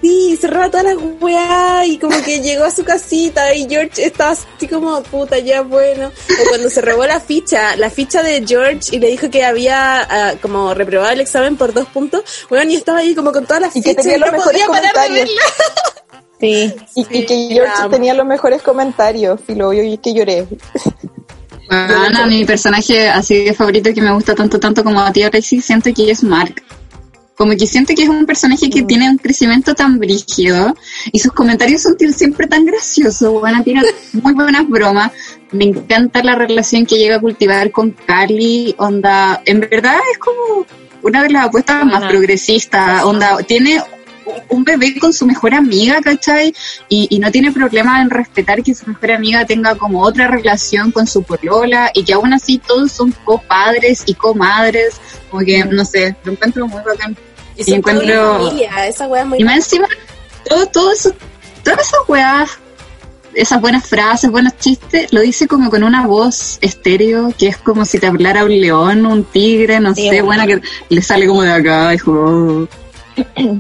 [0.02, 4.32] Sí, cerraba todas las weas y como que llegó a su casita y George estaba
[4.32, 6.08] así como, puta, ya bueno.
[6.08, 10.00] O cuando se robó la ficha, la ficha de George y le dijo que había
[10.00, 13.62] ah, como reprobado el examen por dos puntos, bueno, y estaba ahí como con todas
[13.62, 15.30] las y fichas que tenía los mejores comentarios.
[16.40, 20.48] Sí, y, y, que George tenía los mejores comentarios, y lo y que lloré.
[21.68, 25.64] Bueno, mi personaje así de favorito que me gusta tanto, tanto como a ti, Alexis,
[25.64, 26.60] siento que es Mark
[27.36, 28.86] como que siento que es un personaje que mm.
[28.86, 30.74] tiene un crecimiento tan brígido
[31.10, 35.12] y sus comentarios son siempre tan graciosos, bueno, tiene muy buenas bromas.
[35.50, 40.66] Me encanta la relación que llega a cultivar con Carly, onda, en verdad es como
[41.02, 43.82] una de las apuestas más progresistas, onda, tiene
[44.48, 46.54] un bebé con su mejor amiga, ¿cachai?
[46.88, 50.92] Y, y, no tiene problema en respetar que su mejor amiga tenga como otra relación
[50.92, 55.00] con su polola y que aún así todos son copadres y comadres,
[55.32, 57.16] como que, no sé, lo encuentro muy bacán.
[57.56, 58.52] Y, encuentro.
[58.86, 59.88] esa muy y más encima,
[60.48, 61.12] todo, todo eso,
[61.64, 62.50] todas esas weas,
[63.34, 67.84] esas buenas frases, buenos chistes, lo dice como con una voz estéreo que es como
[67.84, 71.52] si te hablara un león, un tigre, no sé, buena que le sale como de
[71.52, 72.68] acá, hijo.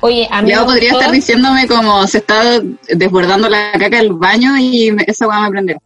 [0.00, 0.50] Oye, a mí.
[0.50, 5.40] Ya podría estar diciéndome como se está desbordando la caca del baño y esa wea
[5.42, 5.80] me prenderá.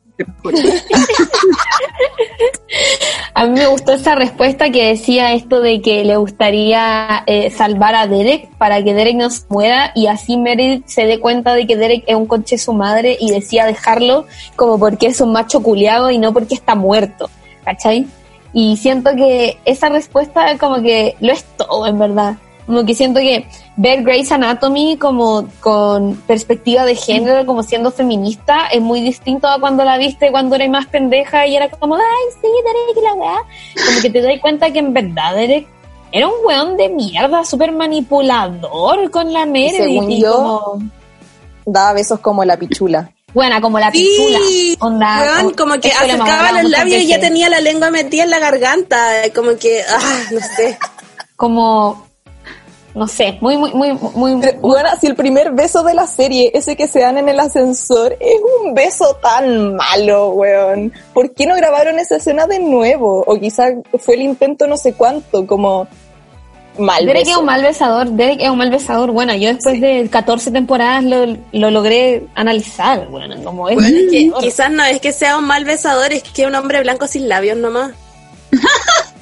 [3.35, 7.95] A mí me gustó esa respuesta que decía esto de que le gustaría eh, salvar
[7.95, 11.67] a Derek para que Derek no se muera y así Meredith se dé cuenta de
[11.67, 15.62] que Derek es un coche su madre y decía dejarlo como porque es un macho
[15.62, 17.29] culiado y no porque está muerto,
[17.64, 18.07] ¿cachai?
[18.53, 22.37] Y siento que esa respuesta como que lo es todo en verdad.
[22.67, 23.47] Como que siento que
[23.77, 29.61] ver Grey's Anatomy como con perspectiva de género, como siendo feminista, es muy distinto a
[29.61, 32.03] cuando la viste cuando eres más pendeja y era como, ay,
[32.41, 33.37] sí, Derek, la weá.
[33.87, 35.69] Como que te das cuenta que en verdad Derek
[36.12, 39.77] era un weón de mierda, súper manipulador con la Meredith.
[39.77, 40.91] Según y yo, como...
[41.67, 43.11] daba besos como la pichula.
[43.35, 44.87] Buena, como la Sí, pichula.
[44.87, 48.23] Onda, weón, como que eso le acercaba los labios y ya tenía la lengua metida
[48.25, 48.97] en la garganta,
[49.35, 50.79] como que, ah, no sé.
[51.37, 52.06] Como,
[52.97, 54.41] no sé, muy, muy, muy, muy...
[54.41, 57.39] Pero, Bueno, si el primer beso de la serie, ese que se dan en el
[57.39, 60.93] ascensor, es un beso tan malo, weón.
[61.13, 63.23] ¿Por qué no grabaron esa escena de nuevo?
[63.27, 63.69] O quizá
[63.99, 65.87] fue el intento no sé cuánto, como...
[66.79, 67.31] Mal Derek beso.
[67.31, 69.11] es un mal besador, Derek es un mal besador.
[69.11, 73.77] Bueno, yo después de 14 temporadas lo, lo logré analizar, bueno, como es.
[73.77, 76.55] Bueno, es que quizás no es que sea un mal besador, es que es un
[76.55, 77.93] hombre blanco sin labios nomás.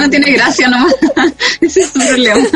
[0.00, 0.94] No tiene gracia nomás.
[1.60, 2.46] Ese es su problema.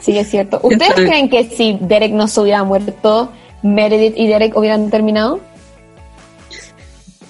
[0.00, 0.60] Sí, es cierto.
[0.62, 3.30] ¿Ustedes creen que si Derek no se hubiera muerto,
[3.62, 5.40] Meredith y Derek hubieran terminado?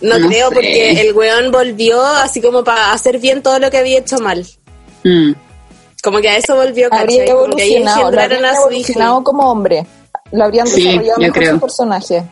[0.01, 0.55] No, No creo, sé.
[0.55, 4.47] porque el weón volvió así como para hacer bien todo lo que había hecho mal.
[5.05, 5.33] Mm.
[6.03, 7.35] Como que a eso volvió, Habría ¿cachai?
[7.37, 9.24] Como que ahí evolucionado, lo habrían a su evolucionado hijo.
[9.24, 9.87] como hombre.
[10.33, 11.53] Lo habrían Sí, desarrollado mejor creo.
[11.55, 12.22] su personaje.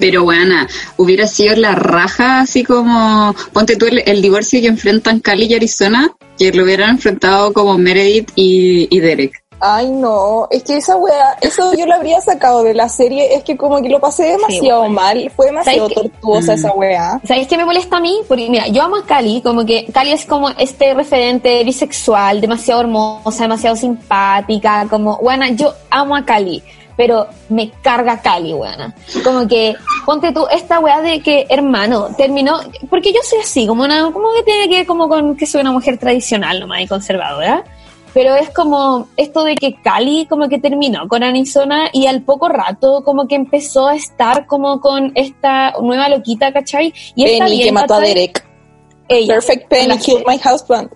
[0.00, 5.20] Pero bueno, hubiera sido la raja, así como, ponte tú el, el divorcio que enfrentan
[5.20, 9.42] Cali y Arizona, que lo hubieran enfrentado como Meredith y, y Derek.
[9.64, 13.44] Ay, no, es que esa wea, eso yo lo habría sacado de la serie, es
[13.44, 16.58] que como que lo pasé demasiado mal, fue demasiado tortuosa Mm.
[16.58, 17.20] esa wea.
[17.24, 18.22] ¿Sabes qué me molesta a mí?
[18.26, 22.80] Porque mira, yo amo a Cali, como que Cali es como este referente bisexual, demasiado
[22.80, 26.60] hermosa, demasiado simpática, como, buena, yo amo a Cali,
[26.96, 28.94] pero me carga Cali, buena.
[29.24, 29.74] Como que,
[30.04, 34.32] ponte tú, esta weá de que, hermano, terminó, porque yo soy así, como una, como
[34.34, 37.64] que tiene que ver como con que soy una mujer tradicional nomás y conservadora.
[38.14, 42.48] Pero es como esto de que Cali como que terminó con Arizona y al poco
[42.48, 46.92] rato como que empezó a estar como con esta nueva loquita, ¿cachai?
[47.14, 48.00] Y Penny bien, que mató a.
[48.00, 48.46] Derek.
[49.08, 50.90] Ella, Perfect Penny killed my husband.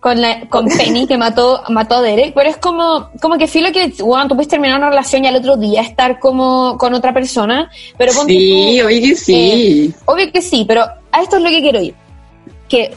[0.00, 3.72] Con la con Penny que mató mató a Derek, pero es como como que filo
[3.72, 7.12] que bueno, tú puedes terminar una relación y al otro día estar como con otra
[7.12, 9.94] persona, pero ponte Sí, tú, oye que sí.
[9.94, 11.94] eh, obvio que sí, pero a esto es lo que quiero ir.
[12.68, 12.92] Que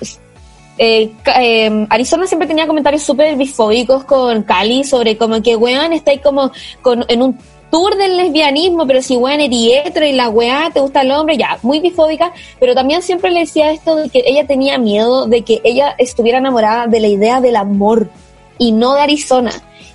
[0.78, 6.12] eh, eh, Arizona siempre tenía comentarios súper bifóbicos con Cali sobre como que, weón, está
[6.12, 7.38] ahí como con, en un
[7.72, 11.38] tour del lesbianismo, pero si weón eres hetero y la weá te gusta el hombre,
[11.38, 15.42] ya, muy bifóbica, pero también siempre le decía esto de que ella tenía miedo de
[15.42, 18.10] que ella estuviera enamorada de la idea del amor
[18.58, 19.52] y no de Arizona.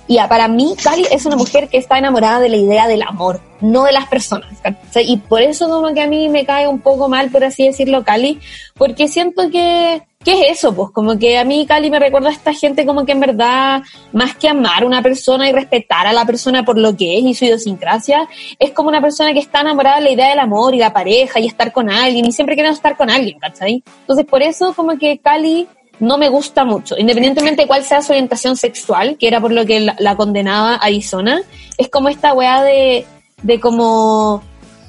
[0.09, 3.41] Y para mí, Cali es una mujer que está enamorada de la idea del amor,
[3.59, 4.49] no de las personas.
[4.95, 8.05] Y por eso como que a mí me cae un poco mal, por así decirlo,
[8.05, 8.39] Cali,
[8.75, 10.75] porque siento que, ¿qué es eso?
[10.75, 13.81] Pues como que a mí Cali me recuerda a esta gente como que en verdad,
[14.11, 17.23] más que amar a una persona y respetar a la persona por lo que es
[17.23, 18.27] y su idiosincrasia,
[18.59, 21.39] es como una persona que está enamorada de la idea del amor y la pareja
[21.39, 23.81] y estar con alguien y siempre quiere estar con alguien, ¿cachai?
[24.01, 25.65] Entonces por eso como que Cali
[26.01, 29.65] no me gusta mucho, independientemente de cuál sea su orientación sexual, que era por lo
[29.65, 31.41] que la, la condenaba Arizona,
[31.77, 33.05] es como esta weá de,
[33.43, 34.43] de como,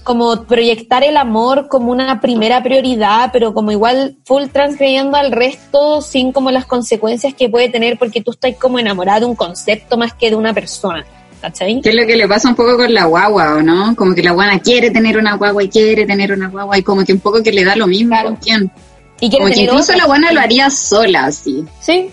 [0.08, 6.00] como proyectar el amor como una primera prioridad, pero como igual full transgrediendo al resto
[6.00, 9.98] sin como las consecuencias que puede tener porque tú estás como enamorado de un concepto
[9.98, 11.04] más que de una persona.
[11.42, 11.82] ¿Cachai?
[11.82, 13.94] Que es lo que le pasa un poco con la guagua, ¿o no?
[13.94, 17.04] Como que la guana quiere tener una guagua y quiere tener una guagua y como
[17.04, 18.72] que un poco que le da lo mismo con quién.
[19.20, 19.98] Y como que incluso otra.
[19.98, 21.66] la guana lo haría sola, así.
[21.80, 22.08] Sí.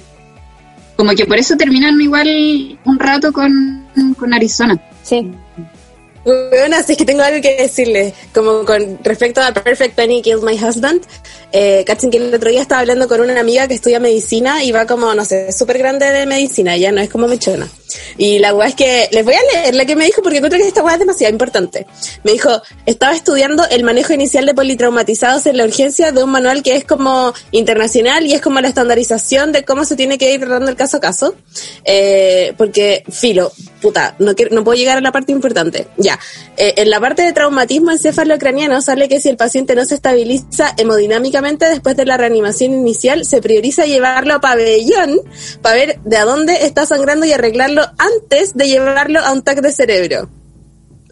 [0.97, 3.87] Como que por eso terminan igual un rato con,
[4.17, 4.77] con Arizona.
[5.01, 5.31] Sí.
[6.25, 10.55] Bueno, así que tengo algo que decirles, como con respecto a Perfect Penny Killed My
[10.55, 11.03] Husband,
[11.51, 14.87] eh, que el otro día estaba hablando con una amiga que estudia medicina y va
[14.87, 17.69] como, no sé, súper grande de medicina, ella no es como mechona.
[18.17, 20.59] Y la weá es que, les voy a leer la que me dijo porque encuentro
[20.59, 21.85] que esta weá es demasiado importante.
[22.23, 22.49] Me dijo,
[22.85, 26.85] estaba estudiando el manejo inicial de politraumatizados en la urgencia de un manual que es
[26.85, 30.75] como internacional y es como la estandarización de cómo se tiene que ir tratando el
[30.75, 31.35] caso a caso.
[31.83, 35.87] Eh, porque, filo, puta, no, quiero- no puedo llegar a la parte importante.
[35.97, 36.19] Ya.
[36.57, 40.73] Eh, en la parte de traumatismo encefalocraniano sale que si el paciente no se estabiliza
[40.77, 45.21] hemodinámicamente después de la reanimación inicial, se prioriza llevarlo a pabellón
[45.61, 49.61] para ver de a dónde está sangrando y arreglarlo antes de llevarlo a un TAC
[49.61, 50.29] de cerebro.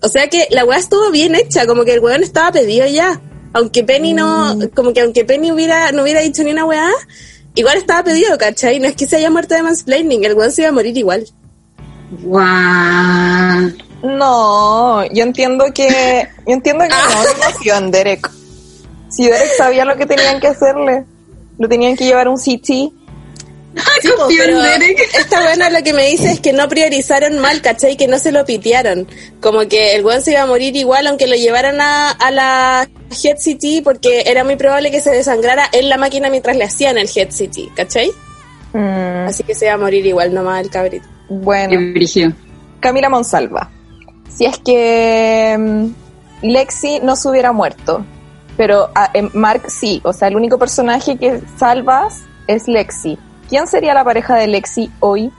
[0.02, 3.22] O sea que la weá estuvo bien hecha, como que el weón estaba pedido ya.
[3.54, 6.92] Aunque Penny no, como que aunque Penny hubiera, no hubiera dicho ni una weá,
[7.56, 8.80] igual estaba pedido, ¿cachai?
[8.80, 11.26] No es que se haya muerto de mansplaining, el weón se iba a morir igual.
[12.22, 13.72] Guau.
[14.04, 18.30] No, yo entiendo que, yo entiendo que no, en Derek.
[19.10, 21.06] Si Derek sabía lo que tenían que hacerle,
[21.58, 23.03] lo tenían que llevar a un CT.
[24.02, 24.62] Sí, po, pero
[25.18, 27.96] esta buena lo que me dice es que no priorizaron mal, ¿cachai?
[27.96, 29.08] Que no se lo pitearon.
[29.40, 32.90] Como que el weón se iba a morir igual aunque lo llevaran a, a la
[33.24, 36.98] Head City porque era muy probable que se desangrara en la máquina mientras le hacían
[36.98, 38.12] el Head City, ¿cachai?
[38.74, 41.06] Así que se iba a morir igual nomás el cabrito.
[41.30, 41.80] Bueno,
[42.80, 43.70] Camila Monsalva.
[44.30, 48.04] Si es que mm, Lexi no se hubiera muerto,
[48.58, 53.18] pero ah, em, Mark sí, o sea, el único personaje que salvas es Lexi.
[53.54, 55.30] ¿Quién sería la pareja de Lexi hoy?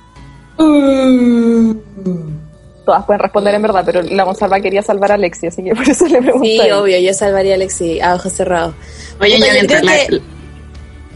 [2.86, 5.88] Todas pueden responder en verdad, pero la Monsalva quería salvar a Lexi, así que por
[5.88, 6.46] eso le pregunto.
[6.46, 8.72] Sí, obvio, yo salvaría a Lexi a ojos cerrados.
[9.20, 10.20] Oye, yo creo que-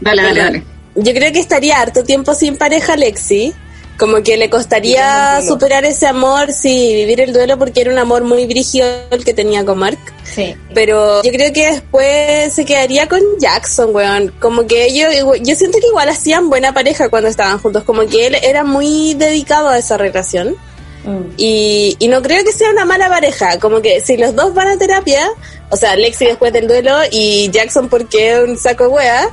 [0.01, 0.63] Dale, dale, dale.
[0.95, 3.53] yo creo que estaría harto tiempo sin pareja Lexi.
[3.99, 8.23] Como que le costaría superar ese amor, sí, vivir el duelo porque era un amor
[8.23, 9.99] muy brígido el que tenía con Mark.
[10.23, 10.55] Sí.
[10.73, 14.33] Pero yo creo que después se quedaría con Jackson, weón.
[14.39, 17.83] Como que ellos, yo siento que igual hacían buena pareja cuando estaban juntos.
[17.83, 20.55] Como que él era muy dedicado a esa relación.
[21.03, 21.33] Mm.
[21.35, 23.59] Y, y no creo que sea una mala pareja.
[23.59, 25.29] Como que si los dos van a terapia,
[25.69, 29.29] o sea, Lexi después del duelo y Jackson porque es un saco wea,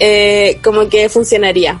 [0.00, 1.80] eh, como que funcionaría.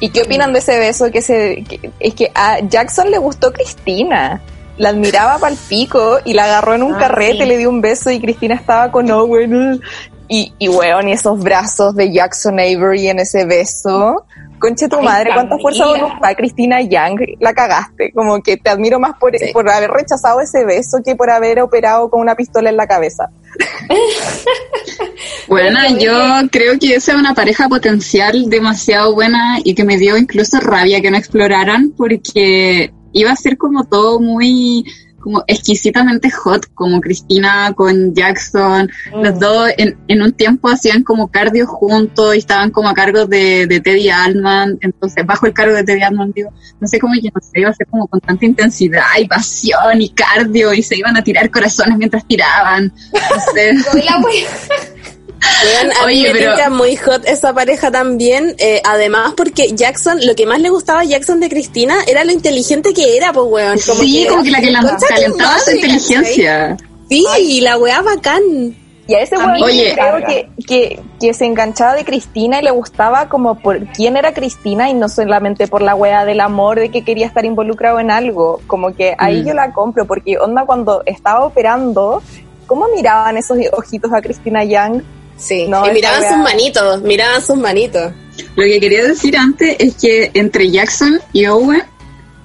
[0.00, 3.52] ¿Y qué opinan de ese beso que se que- es que a Jackson le gustó
[3.52, 4.40] Cristina?
[4.78, 7.48] La admiraba pal pico y la agarró en un Ah, carrete, sí.
[7.48, 9.80] le dio un beso y Cristina estaba con Owen.
[10.28, 14.24] Y, y weón, y esos brazos de Jackson Avery en ese beso.
[14.58, 18.10] Conche tu Ay, madre, cuánta fuerza de voluntad, Cristina Young, la cagaste.
[18.12, 19.52] Como que te admiro más por, Sí.
[19.52, 23.28] por haber rechazado ese beso que por haber operado con una pistola en la cabeza.
[25.48, 30.16] Bueno, yo creo que esa es una pareja potencial demasiado buena y que me dio
[30.16, 34.84] incluso rabia que no exploraran porque iba a ser como todo muy
[35.26, 41.32] como exquisitamente hot, como Cristina con Jackson, los dos en, en un tiempo hacían como
[41.32, 45.74] cardio juntos y estaban como a cargo de, de Teddy Altman, entonces bajo el cargo
[45.74, 48.20] de Teddy Altman, digo, no sé cómo, yo no sé, iba a ser como con
[48.20, 53.52] tanta intensidad y pasión y cardio y se iban a tirar corazones mientras tiraban, no
[53.52, 53.72] sé.
[55.64, 58.54] Weón, a Oye, mí me pero- muy hot esa pareja también.
[58.58, 62.32] eh, además, porque Jackson, lo que más le gustaba a Jackson de Cristina era lo
[62.32, 63.78] inteligente que era, pues, weón.
[63.78, 66.76] sí, como que la que la calentaba su inteligencia.
[67.08, 68.42] Sí, y la weá bacán.
[69.08, 69.94] Y a ese weón yo Oye.
[69.94, 74.34] creo que, que, que se enganchaba de Cristina y le gustaba como por quién era
[74.34, 78.10] Cristina y no solamente por la wea del amor de que quería estar involucrado en
[78.10, 78.60] algo.
[78.66, 79.46] Como que ahí Mm.
[79.46, 82.20] yo la compro, porque onda cuando estaba operando,
[82.66, 85.02] ¿cómo miraban esos ojitos a Cristina Young?
[85.36, 88.12] Sí, No, y miraban sus manitos, miraban sus manitos.
[88.54, 91.82] Lo que quería decir antes es que entre Jackson y Owen,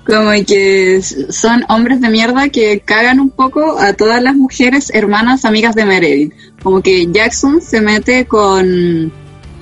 [0.06, 5.46] como que son hombres de mierda que cagan un poco a todas las mujeres hermanas
[5.46, 6.34] amigas de Meredith.
[6.64, 9.12] Como que Jackson se mete con,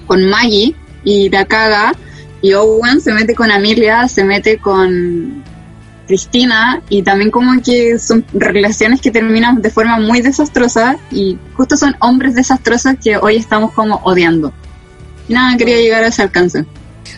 [0.07, 1.93] con Maggie y la caga,
[2.41, 5.43] y Owen se mete con Amelia, se mete con
[6.09, 11.77] Cristina, y también como que son relaciones que terminan de forma muy desastrosa, y justo
[11.77, 14.51] son hombres desastrosos que hoy estamos como odiando.
[15.27, 16.65] Y nada, quería llegar a ese alcance.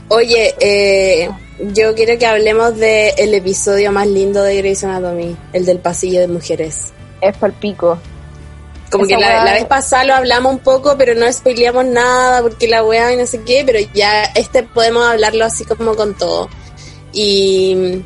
[0.09, 1.29] Oye, eh,
[1.73, 6.19] yo quiero que hablemos del el episodio más lindo de Grey's Anatomy, el del pasillo
[6.19, 6.91] de mujeres.
[7.21, 7.97] Es palpico.
[8.91, 12.41] Como Esa que la, la vez pasada lo hablamos un poco, pero no spoileamos nada
[12.41, 16.13] porque la weá y no sé qué, pero ya este podemos hablarlo así como con
[16.17, 16.49] todo.
[17.13, 18.03] Y,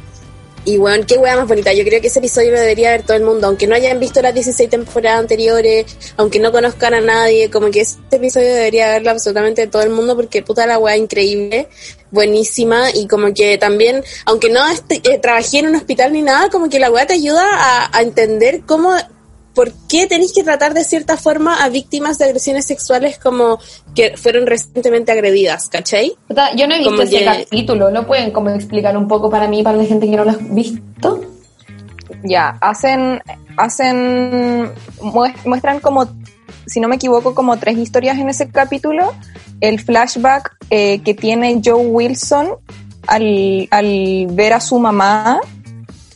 [0.66, 1.72] y bueno, qué weá más bonita.
[1.74, 4.22] Yo creo que ese episodio lo debería ver todo el mundo, aunque no hayan visto
[4.22, 5.86] las 16 temporadas anteriores,
[6.18, 10.16] aunque no conozcan a nadie, como que este episodio debería verlo absolutamente todo el mundo
[10.16, 11.70] porque puta la weá increíble,
[12.12, 16.70] buenísima y como que también, aunque no eh, trabajé en un hospital ni nada, como
[16.70, 18.96] que la weá te ayuda a, a entender cómo
[19.56, 23.58] ¿por qué tenéis que tratar de cierta forma a víctimas de agresiones sexuales como
[23.96, 26.14] que fueron recientemente agredidas, ¿cachai?
[26.56, 29.48] Yo no he visto Como ese que- capítulo, ¿lo pueden como explicar un poco para
[29.48, 31.22] mí, para la gente que no lo ha visto?
[32.24, 33.22] Ya, hacen,
[33.58, 36.08] hacen, mues- muestran como,
[36.66, 39.14] si no me equivoco, como tres historias en ese capítulo.
[39.62, 42.50] El flashback eh, que tiene Joe Wilson
[43.08, 45.40] al, al ver a su mamá,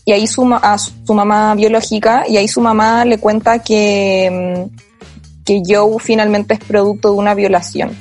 [0.05, 5.43] y ahí su, a su mamá biológica, y ahí su mamá le cuenta que, mm,
[5.45, 7.95] que Joe finalmente es producto de una violación,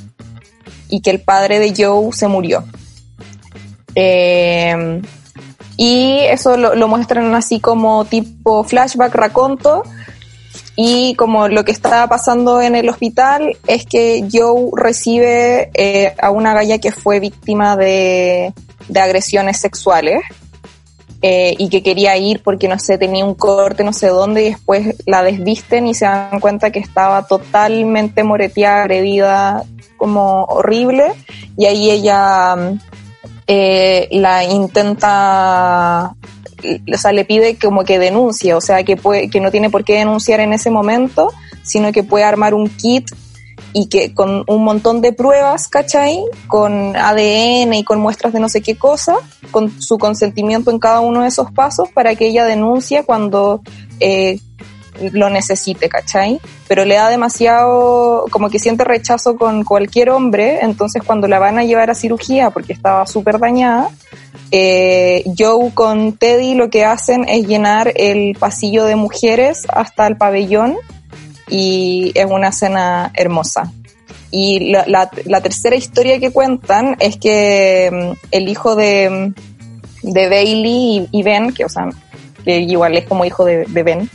[0.88, 2.64] y que el padre de Joe se murió.
[3.94, 5.02] Eh,
[5.76, 9.84] y eso lo, lo muestran así como tipo flashback, raconto.
[10.74, 16.30] Y como lo que está pasando en el hospital es que Joe recibe eh, a
[16.30, 18.52] una galla que fue víctima de,
[18.88, 20.20] de agresiones sexuales
[21.20, 24.50] eh, y que quería ir porque no sé, tenía un corte no sé dónde y
[24.50, 29.64] después la desvisten y se dan cuenta que estaba totalmente moreteada, agredida,
[29.96, 31.12] como horrible.
[31.56, 32.80] Y ahí ella mm,
[33.48, 36.14] eh, la intenta,
[36.92, 39.84] o sea, le pide como que denuncie, o sea, que, puede, que no tiene por
[39.84, 43.10] qué denunciar en ese momento, sino que puede armar un kit
[43.72, 46.22] y que con un montón de pruebas, ¿cachai?
[46.46, 49.16] Con ADN y con muestras de no sé qué cosa,
[49.50, 53.62] con su consentimiento en cada uno de esos pasos para que ella denuncie cuando
[54.00, 54.40] eh,
[55.12, 56.40] lo necesite, ¿cachai?
[56.66, 61.58] Pero le da demasiado, como que siente rechazo con cualquier hombre, entonces cuando la van
[61.58, 63.90] a llevar a cirugía porque estaba súper dañada,
[64.50, 70.16] eh, Joe con Teddy lo que hacen es llenar el pasillo de mujeres hasta el
[70.16, 70.76] pabellón
[71.48, 73.72] y es una escena hermosa.
[74.30, 79.32] Y la, la, la tercera historia que cuentan es que mm, el hijo de,
[80.04, 81.88] mm, de Bailey y, Ben, que o sea,
[82.44, 84.10] que igual es como hijo de, de Ben,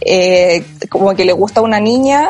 [0.00, 2.28] eh, como que le gusta una niña,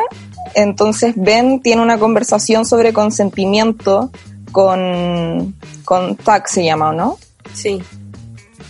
[0.54, 4.10] entonces Ben tiene una conversación sobre consentimiento
[4.52, 5.54] con,
[5.84, 7.18] con Tuck se llama, ¿o no?
[7.54, 7.82] Sí.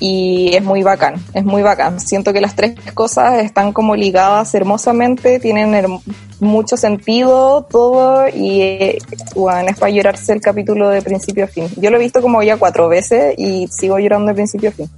[0.00, 2.00] Y es muy bacán, es muy bacán.
[2.00, 6.00] Siento que las tres cosas están como ligadas hermosamente, tienen
[6.40, 11.68] mucho sentido todo y eh, es para llorarse el capítulo de principio a fin.
[11.76, 14.90] Yo lo he visto como ya cuatro veces y sigo llorando de principio a fin.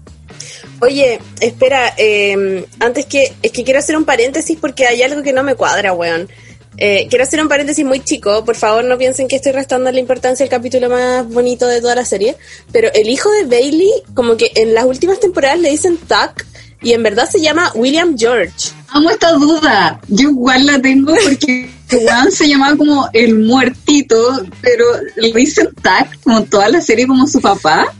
[0.81, 5.33] Oye, espera, eh, antes que, es que quiero hacer un paréntesis porque hay algo que
[5.33, 6.29] no me cuadra, weón.
[6.77, 10.01] Eh, quiero hacer un paréntesis muy chico, por favor no piensen que estoy restando la
[10.01, 12.37] importancia al capítulo más bonito de toda la serie,
[12.73, 16.47] pero el hijo de Bailey, como que en las últimas temporadas le dicen Tuck
[16.83, 18.71] y en verdad se llama William George.
[18.89, 20.01] Amo esta duda.
[20.09, 24.85] Yo igual la tengo porque Juan se llamaba como el muertito, pero
[25.17, 27.93] le dicen Tac como toda la serie como su papá.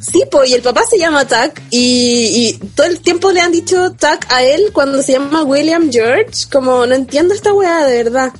[0.00, 3.52] Sí, pues, y el papá se llama Tuck y, y todo el tiempo le han
[3.52, 8.04] dicho Tuck a él cuando se llama William George, como no entiendo esta weá de
[8.04, 8.32] verdad.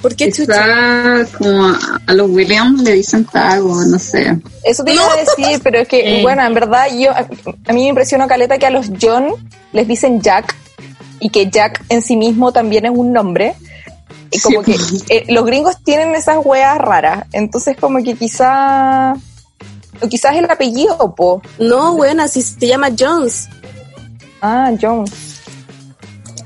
[0.00, 0.64] ¿Por qué chucha?
[1.24, 4.38] Quizá como a, a los Williams le dicen Tac o no sé.
[4.64, 7.82] Eso te iba a decir, pero es que, bueno, en verdad, yo a, a mí
[7.82, 9.28] me impresionó Caleta que a los John
[9.72, 10.54] les dicen Jack
[11.20, 13.54] y que Jack en sí mismo también es un nombre.
[14.32, 14.76] Y como que
[15.08, 19.14] eh, los gringos tienen esas weas raras, entonces como que quizá
[20.00, 21.42] o quizás el apellido, po.
[21.58, 23.48] No, bueno, así se llama Jones.
[24.42, 25.12] Ah, Jones.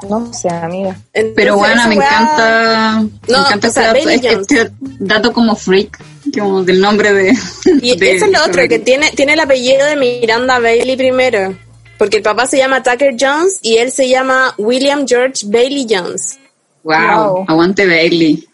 [0.09, 0.97] No sé, amiga.
[1.35, 5.99] Pero bueno, me encanta, me No, encanta o sea, este, dato, este dato como freak,
[6.39, 7.33] como del nombre de...
[7.81, 11.57] Y de- eso es lo otro, que tiene, tiene el apellido de Miranda Bailey primero.
[11.97, 16.39] Porque el papá se llama Tucker Jones y él se llama William George Bailey Jones.
[16.83, 18.47] Wow, aguante Bailey.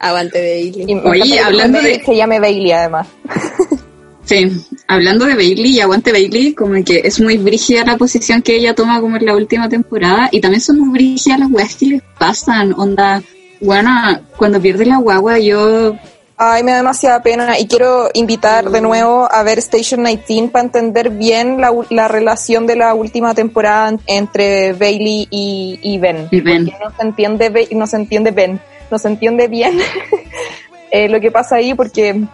[0.00, 0.84] Aguante Bailey.
[0.90, 3.06] Y me Oye, que hablando de- Se llame Bailey, además.
[4.32, 4.50] Sí,
[4.88, 8.74] hablando de Bailey y aguante Bailey, como que es muy brígida la posición que ella
[8.74, 12.02] toma como en la última temporada y también son muy brígidas las weas que les
[12.18, 13.22] pasan, onda,
[13.60, 13.90] bueno,
[14.38, 15.94] cuando pierde la guagua yo...
[16.38, 20.64] Ay, me da demasiada pena y quiero invitar de nuevo a ver Station 19 para
[20.64, 26.28] entender bien la, la relación de la última temporada en- entre Bailey y, y Ben.
[26.30, 26.64] Y Ben.
[26.64, 28.60] Porque no se entiende, no se entiende Ben,
[28.90, 29.78] no se entiende bien
[30.90, 32.24] eh, lo que pasa ahí porque,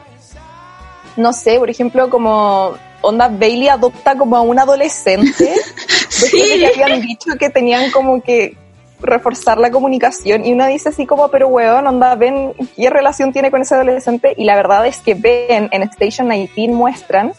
[1.19, 5.53] no sé, por ejemplo, como onda Bailey adopta como a un adolescente,
[6.21, 8.57] después de que habían dicho que tenían como que
[9.01, 13.51] reforzar la comunicación y uno dice así como, pero weón, onda, Ben, ¿qué relación tiene
[13.51, 14.35] con ese adolescente?
[14.37, 17.33] Y la verdad es que Ben en Station 19 muestran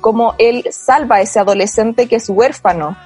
[0.00, 2.96] como él salva a ese adolescente que es huérfano.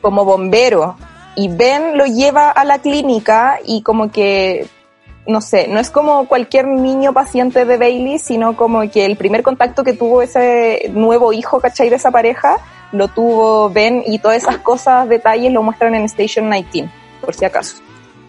[0.00, 0.96] Como bombero.
[1.34, 4.66] Y Ben lo lleva a la clínica y como que
[5.26, 9.42] no sé, no es como cualquier niño paciente de Bailey, sino como que el primer
[9.42, 11.90] contacto que tuvo ese nuevo hijo, ¿cachai?
[11.90, 12.58] De esa pareja,
[12.92, 17.44] lo tuvo Ben y todas esas cosas, detalles lo muestran en Station 19, por si
[17.44, 17.76] acaso.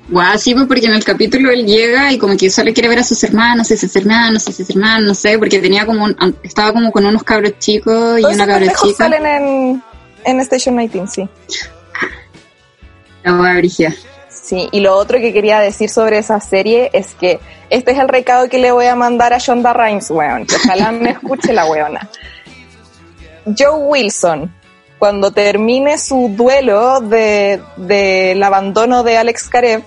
[0.10, 3.00] Guau, sí, pues porque en el capítulo él llega y como que solo quiere ver
[3.00, 6.38] a sus hermanos, a sus hermanos, a sus hermanos, no sé, porque tenía como un,
[6.44, 8.96] estaba como con unos cabros chicos y Todos una cabra chica.
[8.98, 9.84] salen en,
[10.26, 11.30] en Station 19, sí.
[13.24, 13.94] La wea brígida.
[14.44, 17.40] Sí, y lo otro que quería decir sobre esa serie es que
[17.70, 20.92] este es el recado que le voy a mandar a Shonda Rhimes, weón, que ojalá
[20.92, 22.10] me escuche la weona.
[23.58, 24.54] Joe Wilson,
[25.00, 29.82] cuando termine su duelo de, del abandono de Alex Karev,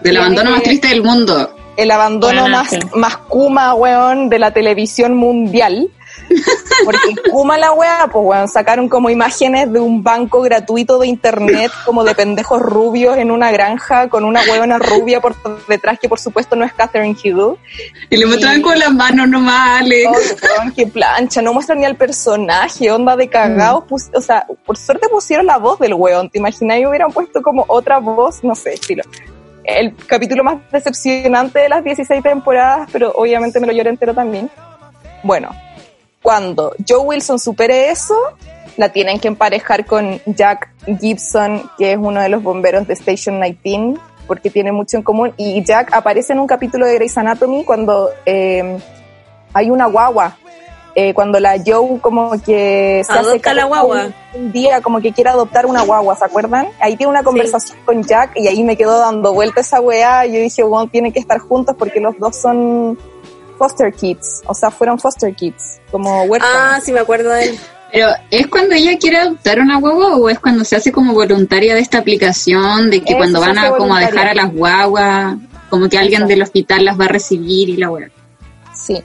[0.00, 1.54] Del abandono más triste del mundo.
[1.76, 5.90] el abandono más, más Kuma, weón, de la televisión mundial.
[6.84, 11.70] Porque Kuma la weá, pues weón, sacaron como imágenes de un banco gratuito de internet,
[11.84, 15.34] como de pendejos rubios en una granja con una weona rubia por
[15.66, 17.58] detrás, que por supuesto no es Catherine Hughes.
[18.10, 20.06] Y le mostraban con las manos nomás, Alex.
[20.42, 23.84] Ay, weón, qué plancha, no muestran ni al personaje, onda de cagados.
[23.84, 26.78] pus- o sea, por suerte pusieron la voz del weón, ¿te imaginas?
[26.78, 29.02] Y hubieran puesto como otra voz, no sé, estilo.
[29.64, 34.48] El capítulo más decepcionante de las 16 temporadas, pero obviamente me lo lloré entero también.
[35.24, 35.50] Bueno,
[36.26, 38.16] cuando Joe Wilson supere eso,
[38.76, 43.40] la tienen que emparejar con Jack Gibson, que es uno de los bomberos de Station
[43.40, 43.94] 19,
[44.26, 45.34] porque tiene mucho en común.
[45.36, 48.76] Y Jack aparece en un capítulo de Grey's Anatomy cuando eh,
[49.52, 50.36] hay una guagua.
[50.96, 54.06] Eh, cuando la Joe como que se Adopta hace la guagua.
[54.34, 56.66] Un, un día como que quiere adoptar una guagua, ¿se acuerdan?
[56.80, 60.32] Ahí tiene una conversación con Jack y ahí me quedó dando vuelta esa weá y
[60.32, 62.98] yo dije, bueno, tienen que estar juntos porque los dos son
[63.56, 66.56] foster kids, o sea, fueron foster kids, como huérfanos.
[66.58, 67.58] Ah, sí me acuerdo de él.
[67.92, 71.74] Pero, ¿es cuando ella quiere adoptar una guagua o es cuando se hace como voluntaria
[71.74, 75.36] de esta aplicación, de que Eso cuando van a como a dejar a las guaguas,
[75.70, 78.08] como que alguien del hospital las va a recibir y la wea?
[78.74, 79.02] Sí.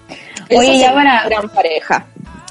[0.56, 2.06] Oye, ya para- gran pareja.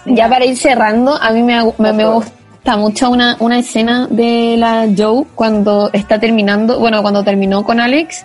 [0.07, 4.57] Ya para ir cerrando, a mí me, me, me gusta mucho una, una escena de
[4.57, 8.25] la Joe cuando está terminando, bueno, cuando terminó con Alex,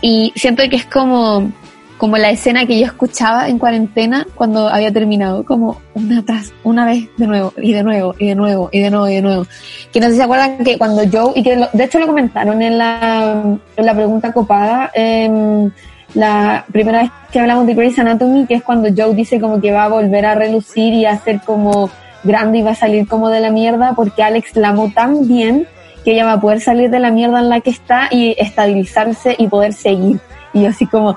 [0.00, 1.52] y siento que es como,
[1.98, 6.84] como la escena que yo escuchaba en cuarentena cuando había terminado, como una tras, una
[6.84, 9.46] vez de nuevo, y de nuevo, y de nuevo, y de nuevo, y de nuevo.
[9.92, 12.06] Que no sé si se acuerdan que cuando Joe, y que lo- de hecho lo
[12.06, 13.42] comentaron en la,
[13.76, 15.70] en la pregunta copada, em,
[16.14, 19.72] la primera vez que hablamos de Grey's Anatomy, que es cuando Joe dice como que
[19.72, 21.90] va a volver a relucir y a ser como
[22.22, 25.66] grande y va a salir como de la mierda, porque Alex la amó tan bien
[26.04, 29.34] que ella va a poder salir de la mierda en la que está y estabilizarse
[29.38, 30.20] y poder seguir.
[30.54, 31.10] Y así como,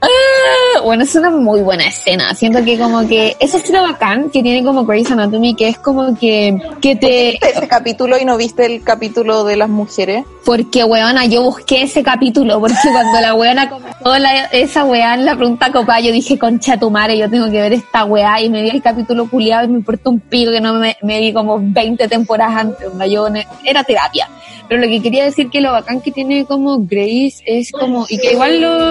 [0.00, 0.80] ¡ah!
[0.84, 2.34] bueno, es una muy buena escena.
[2.34, 6.14] Siento que como que ese estilo bacán que tiene como Grey's Anatomy, que es como
[6.18, 7.30] que, que te...
[7.32, 10.24] ¿Viste ese capítulo y no viste el capítulo de las mujeres?
[10.44, 15.24] Porque, weona, yo busqué ese capítulo, porque cuando la weona comenzó la- esa weá en
[15.24, 18.50] la pregunta copa, yo dije, concha tu madre, yo tengo que ver esta weá, y
[18.50, 21.32] me vi el capítulo culiado y me importa un pico que no me, me vi
[21.32, 23.26] como 20 temporadas antes, onda, yo
[23.64, 24.28] era terapia.
[24.68, 28.18] Pero lo que quería decir que lo bacán que tiene como Grace es como, y
[28.18, 28.81] que igual lo,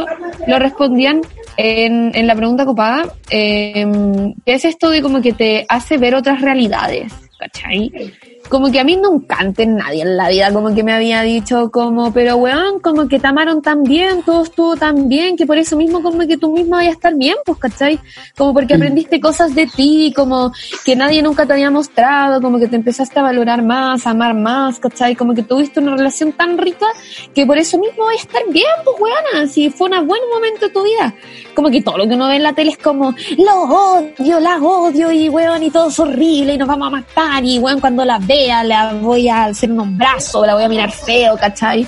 [0.48, 1.22] lo respondían
[1.58, 3.86] en, en la pregunta copada, eh,
[4.46, 7.92] que es esto de como que te hace ver otras realidades, ¿cachai?
[8.50, 11.72] Como que a mí no encanta nadie en la vida, como que me había dicho
[11.72, 15.58] como, pero weón, como que te amaron tan bien, todo estuvo tan bien, que por
[15.58, 18.00] eso mismo como que tú mismo vayas a estar bien, pues, ¿cachai?
[18.38, 20.52] Como porque aprendiste cosas de ti, como
[20.84, 24.34] que nadie nunca te había mostrado, como que te empezaste a valorar más, a amar
[24.34, 25.16] más, ¿cachai?
[25.16, 26.88] Como que tuviste una relación tan rica
[27.34, 30.68] que por eso mismo vayas a estar bien, pues, weona, si fue un buen momento
[30.68, 31.16] de tu vida.
[31.56, 34.58] Como que todo lo que uno ve en la tele es como, lo odio, la
[34.58, 38.04] odio, y weón, y todo es horrible, y nos vamos a matar, y weón, cuando
[38.04, 41.88] la vea, la voy a hacer unos brazos, la voy a mirar feo, ¿cachai?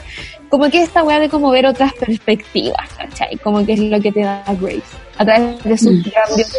[0.50, 3.38] Como que esta weá de como ver otras perspectivas, ¿cachai?
[3.38, 4.82] Como que es lo que te da Grace,
[5.18, 6.50] a través de sus cambios.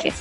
[0.00, 0.14] que es-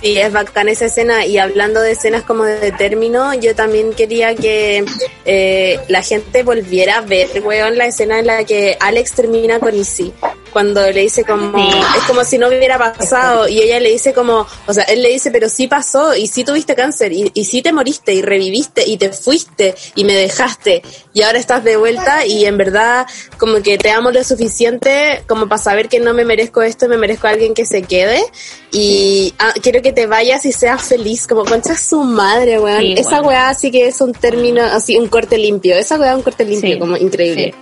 [0.00, 1.24] Sí, es bacán esa escena.
[1.24, 4.84] Y hablando de escenas como de término, yo también quería que
[5.24, 9.74] eh, la gente volviera a ver, weón, la escena en la que Alex termina con
[9.76, 10.12] Izzy.
[10.52, 13.48] Cuando le dice como, es como si no hubiera pasado.
[13.48, 16.44] Y ella le dice como, o sea, él le dice, pero sí pasó, y sí
[16.44, 20.82] tuviste cáncer, y, y sí te moriste, y reviviste, y te fuiste, y me dejaste,
[21.14, 23.06] y ahora estás de vuelta, y en verdad,
[23.38, 26.98] como que te amo lo suficiente como para saber que no me merezco esto, me
[26.98, 28.22] merezco a alguien que se quede,
[28.70, 32.80] y ah, quiero que te vayas y seas feliz, como concha su madre, weón.
[32.80, 33.26] Sí, Esa weón.
[33.26, 35.76] weá sí que es un término, así, un corte limpio.
[35.76, 37.54] Esa weá es un corte limpio, Sí, como increíble.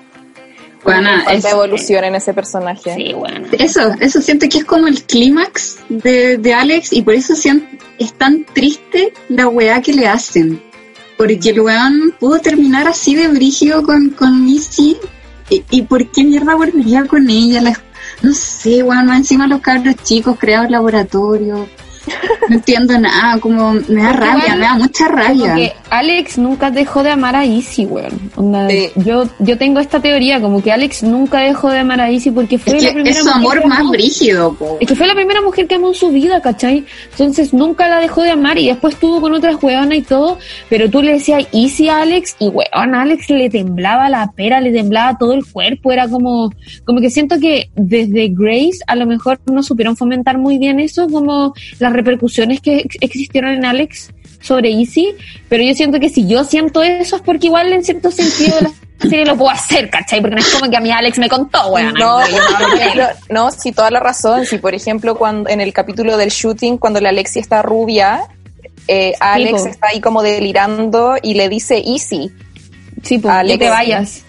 [1.30, 2.94] Es- evolución en ese personaje.
[2.94, 3.46] Sí, bueno.
[3.52, 7.78] Eso, eso siento que es como el clímax de, de Alex y por eso sien-
[7.98, 10.62] es tan triste la weá que le hacen.
[11.16, 14.96] Porque el weón pudo terminar así de brígido con, con Missy
[15.50, 17.60] y, y por qué mierda volvería con ella.
[17.60, 17.80] La-
[18.22, 21.68] no sé, weón, encima los cabros chicos creados laboratorio.
[22.48, 25.42] No entiendo nada, como me da rabia, igual, me da mucha rabia.
[25.42, 28.18] Como que Alex nunca dejó de amar a Izzy, weón.
[28.36, 28.90] Onda, Sí.
[28.96, 32.58] yo, yo tengo esta teoría, como que Alex nunca dejó de amar a Izzy porque
[32.58, 33.90] fue es la que primera es su mujer amor que más amó.
[33.90, 34.78] brígido, po.
[34.80, 36.84] Es que fue la primera mujer que amó en su vida, ¿cachai?
[37.12, 40.38] Entonces nunca la dejó de amar y después estuvo con otras weonas y todo,
[40.68, 44.60] pero tú le decías Easy a Alex y weón, a Alex le temblaba la pera,
[44.60, 46.50] le temblaba todo el cuerpo, era como,
[46.84, 51.08] como que siento que desde Grace a lo mejor no supieron fomentar muy bien eso,
[51.08, 51.54] como
[51.90, 54.10] las repercusiones que ex- existieron en Alex
[54.40, 55.14] sobre Easy,
[55.48, 59.08] pero yo siento que si yo siento eso es porque igual en cierto sentido la
[59.08, 60.20] serie lo puedo hacer, ¿cachai?
[60.20, 61.92] Porque no es como que a mí Alex me contó, weón.
[61.94, 62.26] No, no,
[63.28, 64.46] no, sí, toda la razón.
[64.46, 68.22] Si, por ejemplo, cuando en el capítulo del shooting, cuando la Alexia está rubia,
[68.88, 72.30] eh, Alex está ahí como delirando y le dice easy.
[73.02, 73.58] Sí, pues, Alex.
[73.58, 74.24] que te vayas.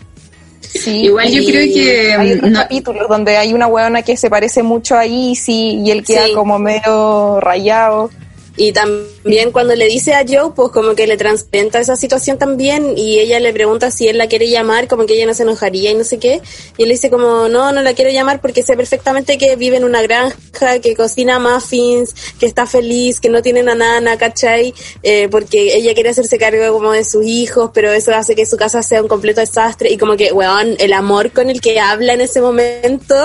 [0.62, 4.30] Sí, Igual yo creo que, hay otros no- capítulos donde hay una huevona que se
[4.30, 6.34] parece mucho a Easy y él queda Sí.
[6.34, 8.09] como medio rayado.
[8.58, 12.97] Y también cuando le dice a Joe, pues como que le transparenta esa situación también
[12.97, 15.91] y ella le pregunta si él la quiere llamar, como que ella no se enojaría
[15.91, 16.41] y no sé qué.
[16.78, 19.86] Y él dice como, no, no la quiero llamar porque sé perfectamente que vive en
[19.86, 24.74] una granja, que cocina muffins, que está feliz, que no tiene nana, ¿cachai?
[25.02, 28.58] Eh, porque ella quiere hacerse cargo como de sus hijos, pero eso hace que su
[28.58, 32.14] casa sea un completo desastre y como que, weón, el amor con el que habla
[32.14, 33.16] en ese momento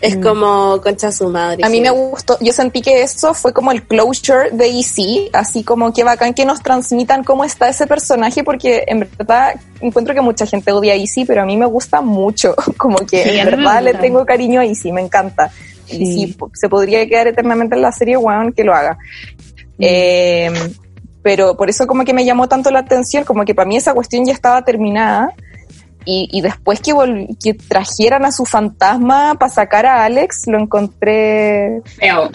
[0.00, 1.64] es como concha su madre.
[1.64, 1.82] A mí sí.
[1.82, 6.04] me gustó, yo sentí que eso fue como el closure de Easy, así como que
[6.04, 10.72] bacán que nos transmitan cómo está ese personaje, porque en verdad encuentro que mucha gente
[10.72, 13.94] odia a Easy, pero a mí me gusta mucho, como que Sí, en verdad le
[13.94, 15.50] tengo cariño a Easy, me encanta.
[15.86, 16.06] Y Sí.
[16.06, 18.98] si po- se podría quedar eternamente en la serie, weón, que lo haga.
[19.78, 19.80] Mm.
[19.80, 20.52] Eh,
[21.22, 23.94] pero por eso como que me llamó tanto la atención, como que para mí esa
[23.94, 25.32] cuestión ya estaba terminada.
[26.04, 26.92] Y, y después que,
[27.42, 32.30] que trajeran a su fantasma para sacar a Alex, lo encontré feo.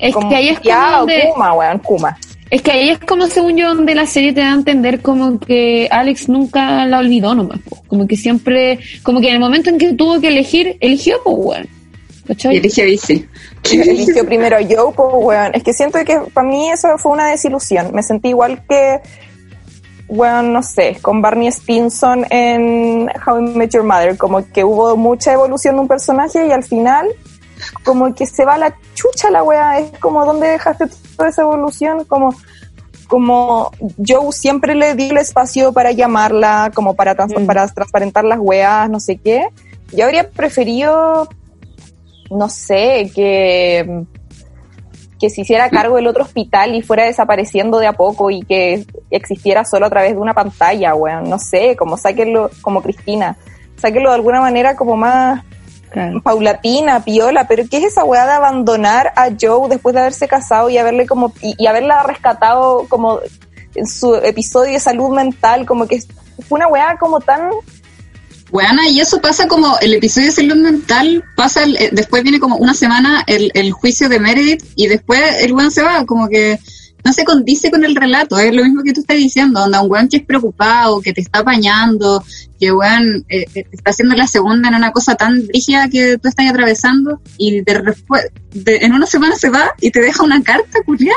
[0.00, 2.18] Es como que ahí es como donde- Kuma, weón, Kuma.
[2.50, 5.38] Es que ahí es como, según yo, donde la serie te da a entender como
[5.38, 7.60] que Alex nunca la olvidó nomás.
[7.60, 7.80] po.
[7.86, 11.36] Como que siempre, como que en el momento en que tuvo que elegir, eligió, pues,
[11.38, 11.68] weón.
[12.28, 12.48] A
[12.84, 13.26] Bici.
[13.72, 15.50] Eligió primero a Joe, pues, weón.
[15.54, 17.90] Es que siento que para mí eso fue una desilusión.
[17.92, 19.00] Me sentí igual que,
[20.08, 24.16] weón, no sé, con Barney Stinson en How I Met Your Mother.
[24.16, 27.06] Como que hubo mucha evolución de un personaje y al final,
[27.84, 29.78] como que se va la chucha la weá.
[29.80, 30.86] Es como, ¿dónde dejaste
[31.16, 32.04] toda esa evolución?
[32.04, 32.34] Como,
[33.08, 33.70] como
[34.06, 38.88] Joe siempre le dio el espacio para llamarla, como para, trans- para transparentar las weas,
[38.90, 39.48] no sé qué.
[39.92, 41.28] Yo habría preferido
[42.30, 44.04] no sé, que,
[45.18, 48.86] que se hiciera cargo del otro hospital y fuera desapareciendo de a poco y que
[49.10, 51.28] existiera solo a través de una pantalla, weón.
[51.28, 53.36] No sé, como sáquenlo, como Cristina,
[53.78, 55.42] sáquenlo de alguna manera como más
[56.22, 60.70] paulatina, piola, pero ¿qué es esa weá de abandonar a Joe después de haberse casado
[60.70, 63.20] y haberle como, y, y haberla rescatado como
[63.74, 66.00] en su episodio de salud mental, como que
[66.48, 67.50] fue una weá como tan
[68.52, 72.40] Weana, y eso pasa como el episodio de salud mental, pasa el- eh, después viene
[72.40, 76.28] como una semana el, el juicio de Meredith y después el weón se va, como
[76.28, 76.58] que
[77.04, 79.90] no se condice con el relato, es lo mismo que tú estás diciendo, donde un
[79.90, 82.22] weón que es preocupado, que te está apañando,
[82.58, 86.28] que weón eh, eh, está haciendo la segunda en una cosa tan rígida que tú
[86.28, 87.94] estás atravesando y de,
[88.52, 91.14] de- en una semana se va y te deja una carta, culia.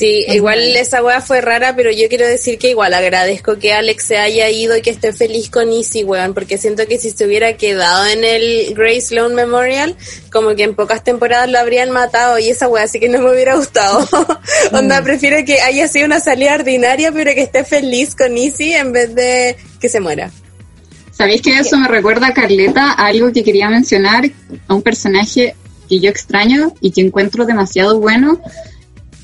[0.00, 4.02] Sí, igual esa weá fue rara, pero yo quiero decir que igual agradezco que Alex
[4.02, 7.26] se haya ido y que esté feliz con Easy, weón, porque siento que si se
[7.26, 9.94] hubiera quedado en el Grace Sloan Memorial,
[10.32, 13.30] como que en pocas temporadas lo habrían matado y esa weá sí que no me
[13.30, 14.08] hubiera gustado.
[14.72, 18.92] Onda, prefiero que haya sido una salida ordinaria, pero que esté feliz con Easy en
[18.92, 20.30] vez de que se muera.
[21.12, 24.30] ¿Sabéis que eso me recuerda a Carleta a algo que quería mencionar?
[24.66, 25.54] A un personaje
[25.90, 28.40] que yo extraño y que encuentro demasiado bueno,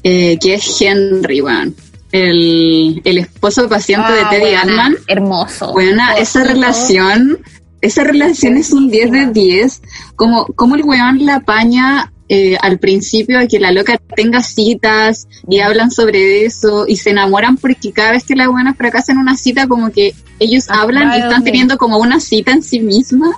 [0.09, 1.75] eh, que es Henry, weón.
[2.13, 4.61] El, el esposo paciente de Ah, Teddy buena.
[4.63, 4.97] Altman.
[5.09, 5.73] Hermoso.
[5.73, 7.39] Buena, esa relación,
[7.81, 9.83] esa relación es un 10 de 10.
[10.15, 15.27] Como, como el weón la apaña eh, al principio de que la loca tenga citas
[15.49, 19.19] y hablan sobre eso y se enamoran porque cada vez que la buena fracasa en
[19.19, 23.33] una cita como que ellos hablan y están teniendo como una cita en sí misma.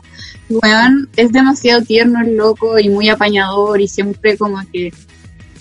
[0.50, 4.92] Weón es demasiado tierno, el loco y muy apañador y siempre como que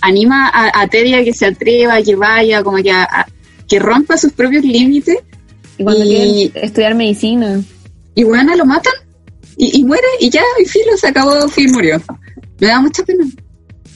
[0.00, 3.26] anima a, a Teddy a que se atreva, a que vaya, como que a- a-
[3.68, 5.18] que rompa sus propios límites.
[5.76, 7.60] Y cuando quieren estudiar medicina.
[8.14, 8.92] Y bueno, lo matan
[9.56, 12.00] y, y muere y ya, y filo, se acabó, fin murió.
[12.58, 13.24] Me da mucha pena.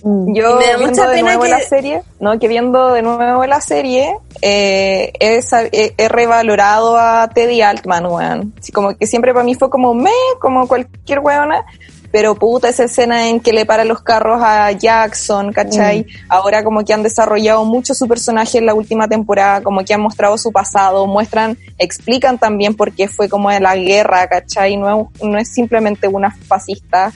[0.04, 3.02] Yo Me da viendo mucha de pena nuevo que- la serie, no, que viendo de
[3.02, 8.52] nuevo la serie, eh, he, sab- he- revalorado a Teddy Altman, weón.
[8.72, 11.64] Como que siempre para mí fue como me, como cualquier weona,
[12.12, 16.06] pero puta esa escena en que le para los carros a Jackson, ¿cachai?
[16.28, 20.02] Ahora como que han desarrollado mucho su personaje en la última temporada, como que han
[20.02, 24.76] mostrado su pasado, muestran, explican también por qué fue como de la guerra, ¿cachai?
[24.76, 27.10] No es, no es simplemente una fascista.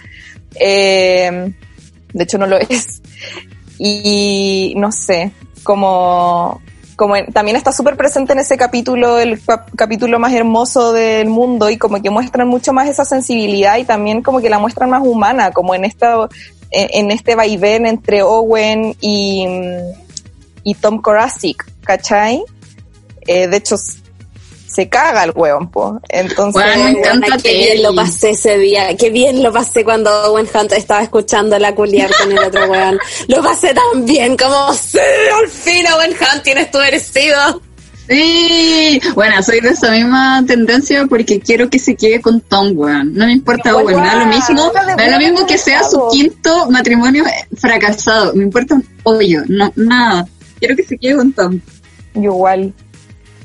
[0.55, 1.53] Eh,
[2.15, 3.03] de hecho no lo es.
[3.79, 5.31] Y no sé,
[5.63, 6.63] como,
[6.97, 11.29] como en- también está súper presente en ese capítulo, el cap- capítulo más hermoso del
[11.29, 14.91] mundo y como que muestran mucho más esa sensibilidad y también como que la muestran
[14.91, 16.29] más humana, como en esta,
[16.71, 19.47] en, este vaivén entre Owen y,
[20.63, 22.43] y Tom Korasik, ¿cachai?
[23.27, 23.77] Eh, de hecho,
[24.67, 26.01] se caga el hueón, po.
[26.09, 30.73] Entonces, Buena, qué bien lo pasé ese día, qué bien lo pasé cuando Owen Hunt
[30.73, 32.99] estaba escuchando la culiar con el otro weón.
[33.29, 34.99] Lo pasé tan bien como, sí,
[35.43, 37.63] al fin Owen Hunt tienes tu merecido.
[38.09, 43.15] Sí, bueno, soy de esa misma tendencia porque quiero que se quede con Tom, weón.
[43.15, 46.71] No me importa Owen, me da lo mismo, da lo mismo que sea su quinto
[46.71, 47.25] matrimonio
[47.57, 48.33] fracasado.
[48.35, 50.27] Me importa un hoyo, no, nada.
[50.59, 51.61] Quiero que se quede con Tom.
[52.15, 52.73] Yo igual,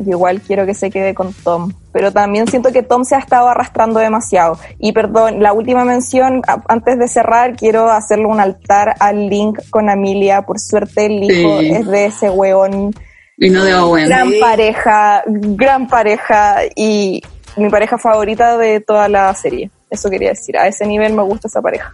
[0.03, 3.19] yo igual quiero que se quede con Tom, pero también siento que Tom se ha
[3.19, 4.59] estado arrastrando demasiado.
[4.79, 9.89] Y perdón, la última mención, antes de cerrar, quiero hacerle un altar al Link con
[9.89, 10.43] Amelia.
[10.43, 11.69] Por suerte el hijo Sí.
[11.71, 12.93] es de ese weón.
[13.37, 14.07] Y no de Owen.
[14.07, 17.21] Gran pareja, gran pareja y
[17.57, 19.71] mi pareja favorita de toda la serie.
[19.89, 21.91] Eso quería decir, a ese nivel me gusta esa pareja.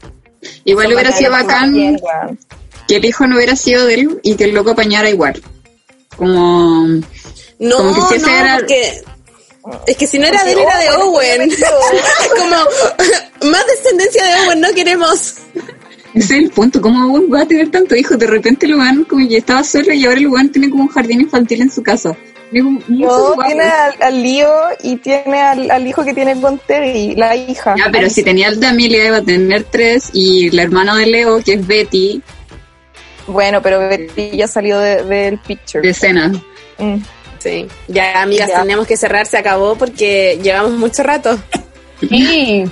[0.65, 1.99] Igual Son hubiera sido bacán bien,
[2.87, 5.41] que el hijo no hubiera sido de él y que el loco apañara igual.
[6.15, 6.85] Como...
[7.59, 9.03] No, como que si ese no, era- porque
[9.85, 11.51] es que si no era de él, era de Owen, Owen.
[12.37, 15.35] como, más descendencia de Owen no queremos.
[16.13, 18.17] Ese es el punto, ¿cómo va a tener tanto hijos?
[18.17, 20.89] De repente el weón como que estaba solo y ahora el weón tiene como un
[20.89, 22.15] jardín infantil en su casa.
[22.49, 24.49] No, tiene al, al, lío
[24.81, 27.75] y tiene al, al, hijo que tiene con Terry, la hija.
[27.77, 30.95] Ya, pero Ay, si tenía el de Amelia iba a tener tres y la hermana
[30.95, 32.21] de Leo, que es Betty.
[33.27, 35.81] Bueno, pero Betty ya salió del de, picture.
[35.81, 36.31] De escena.
[36.77, 36.95] Mm.
[37.39, 37.67] Sí.
[37.87, 38.61] Ya, amigas, ya.
[38.61, 41.37] tenemos que cerrar, se acabó porque llevamos mucho rato.
[41.99, 42.65] Sí.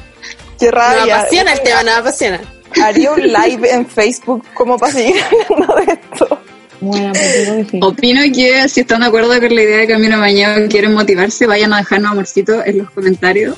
[0.59, 1.05] Qué rabia.
[1.05, 2.41] Me apasiona el tema, me apasiona.
[2.81, 5.15] Haría un live en Facebook como para seguir
[5.49, 6.39] hablando de esto.
[6.81, 7.67] Bueno, pues.
[7.81, 11.73] Opino que si están de acuerdo con la idea de Camino Mañana quieren motivarse, vayan
[11.73, 13.55] a dejarnos amorcito en los comentarios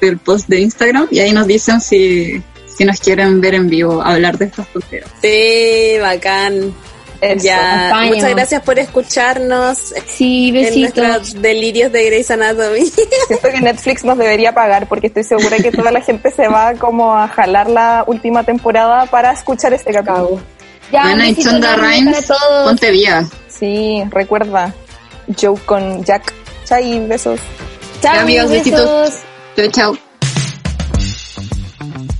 [0.00, 4.02] del post de Instagram y ahí nos dicen si, si nos quieren ver en vivo
[4.02, 5.10] hablar de estos tonteros.
[5.22, 6.74] Sí, bacán.
[7.20, 9.92] Eso, ya, muchas gracias por escucharnos.
[10.06, 10.98] Sí, besitos.
[10.98, 12.84] En nuestros delirios de Grey's Anatomy.
[13.26, 16.74] Siento que Netflix nos debería pagar porque estoy segura que toda la gente se va
[16.74, 19.92] como a jalar la última temporada para escuchar este.
[20.92, 22.30] Ya, Ana y Chonda Rhimes,
[22.64, 23.28] ponte vía.
[23.48, 24.72] Sí, recuerda.
[25.38, 26.32] Joe con Jack.
[26.64, 27.40] Chai, besos.
[28.00, 29.14] Chao, amigos, besitos.
[29.56, 30.07] Chao, chao.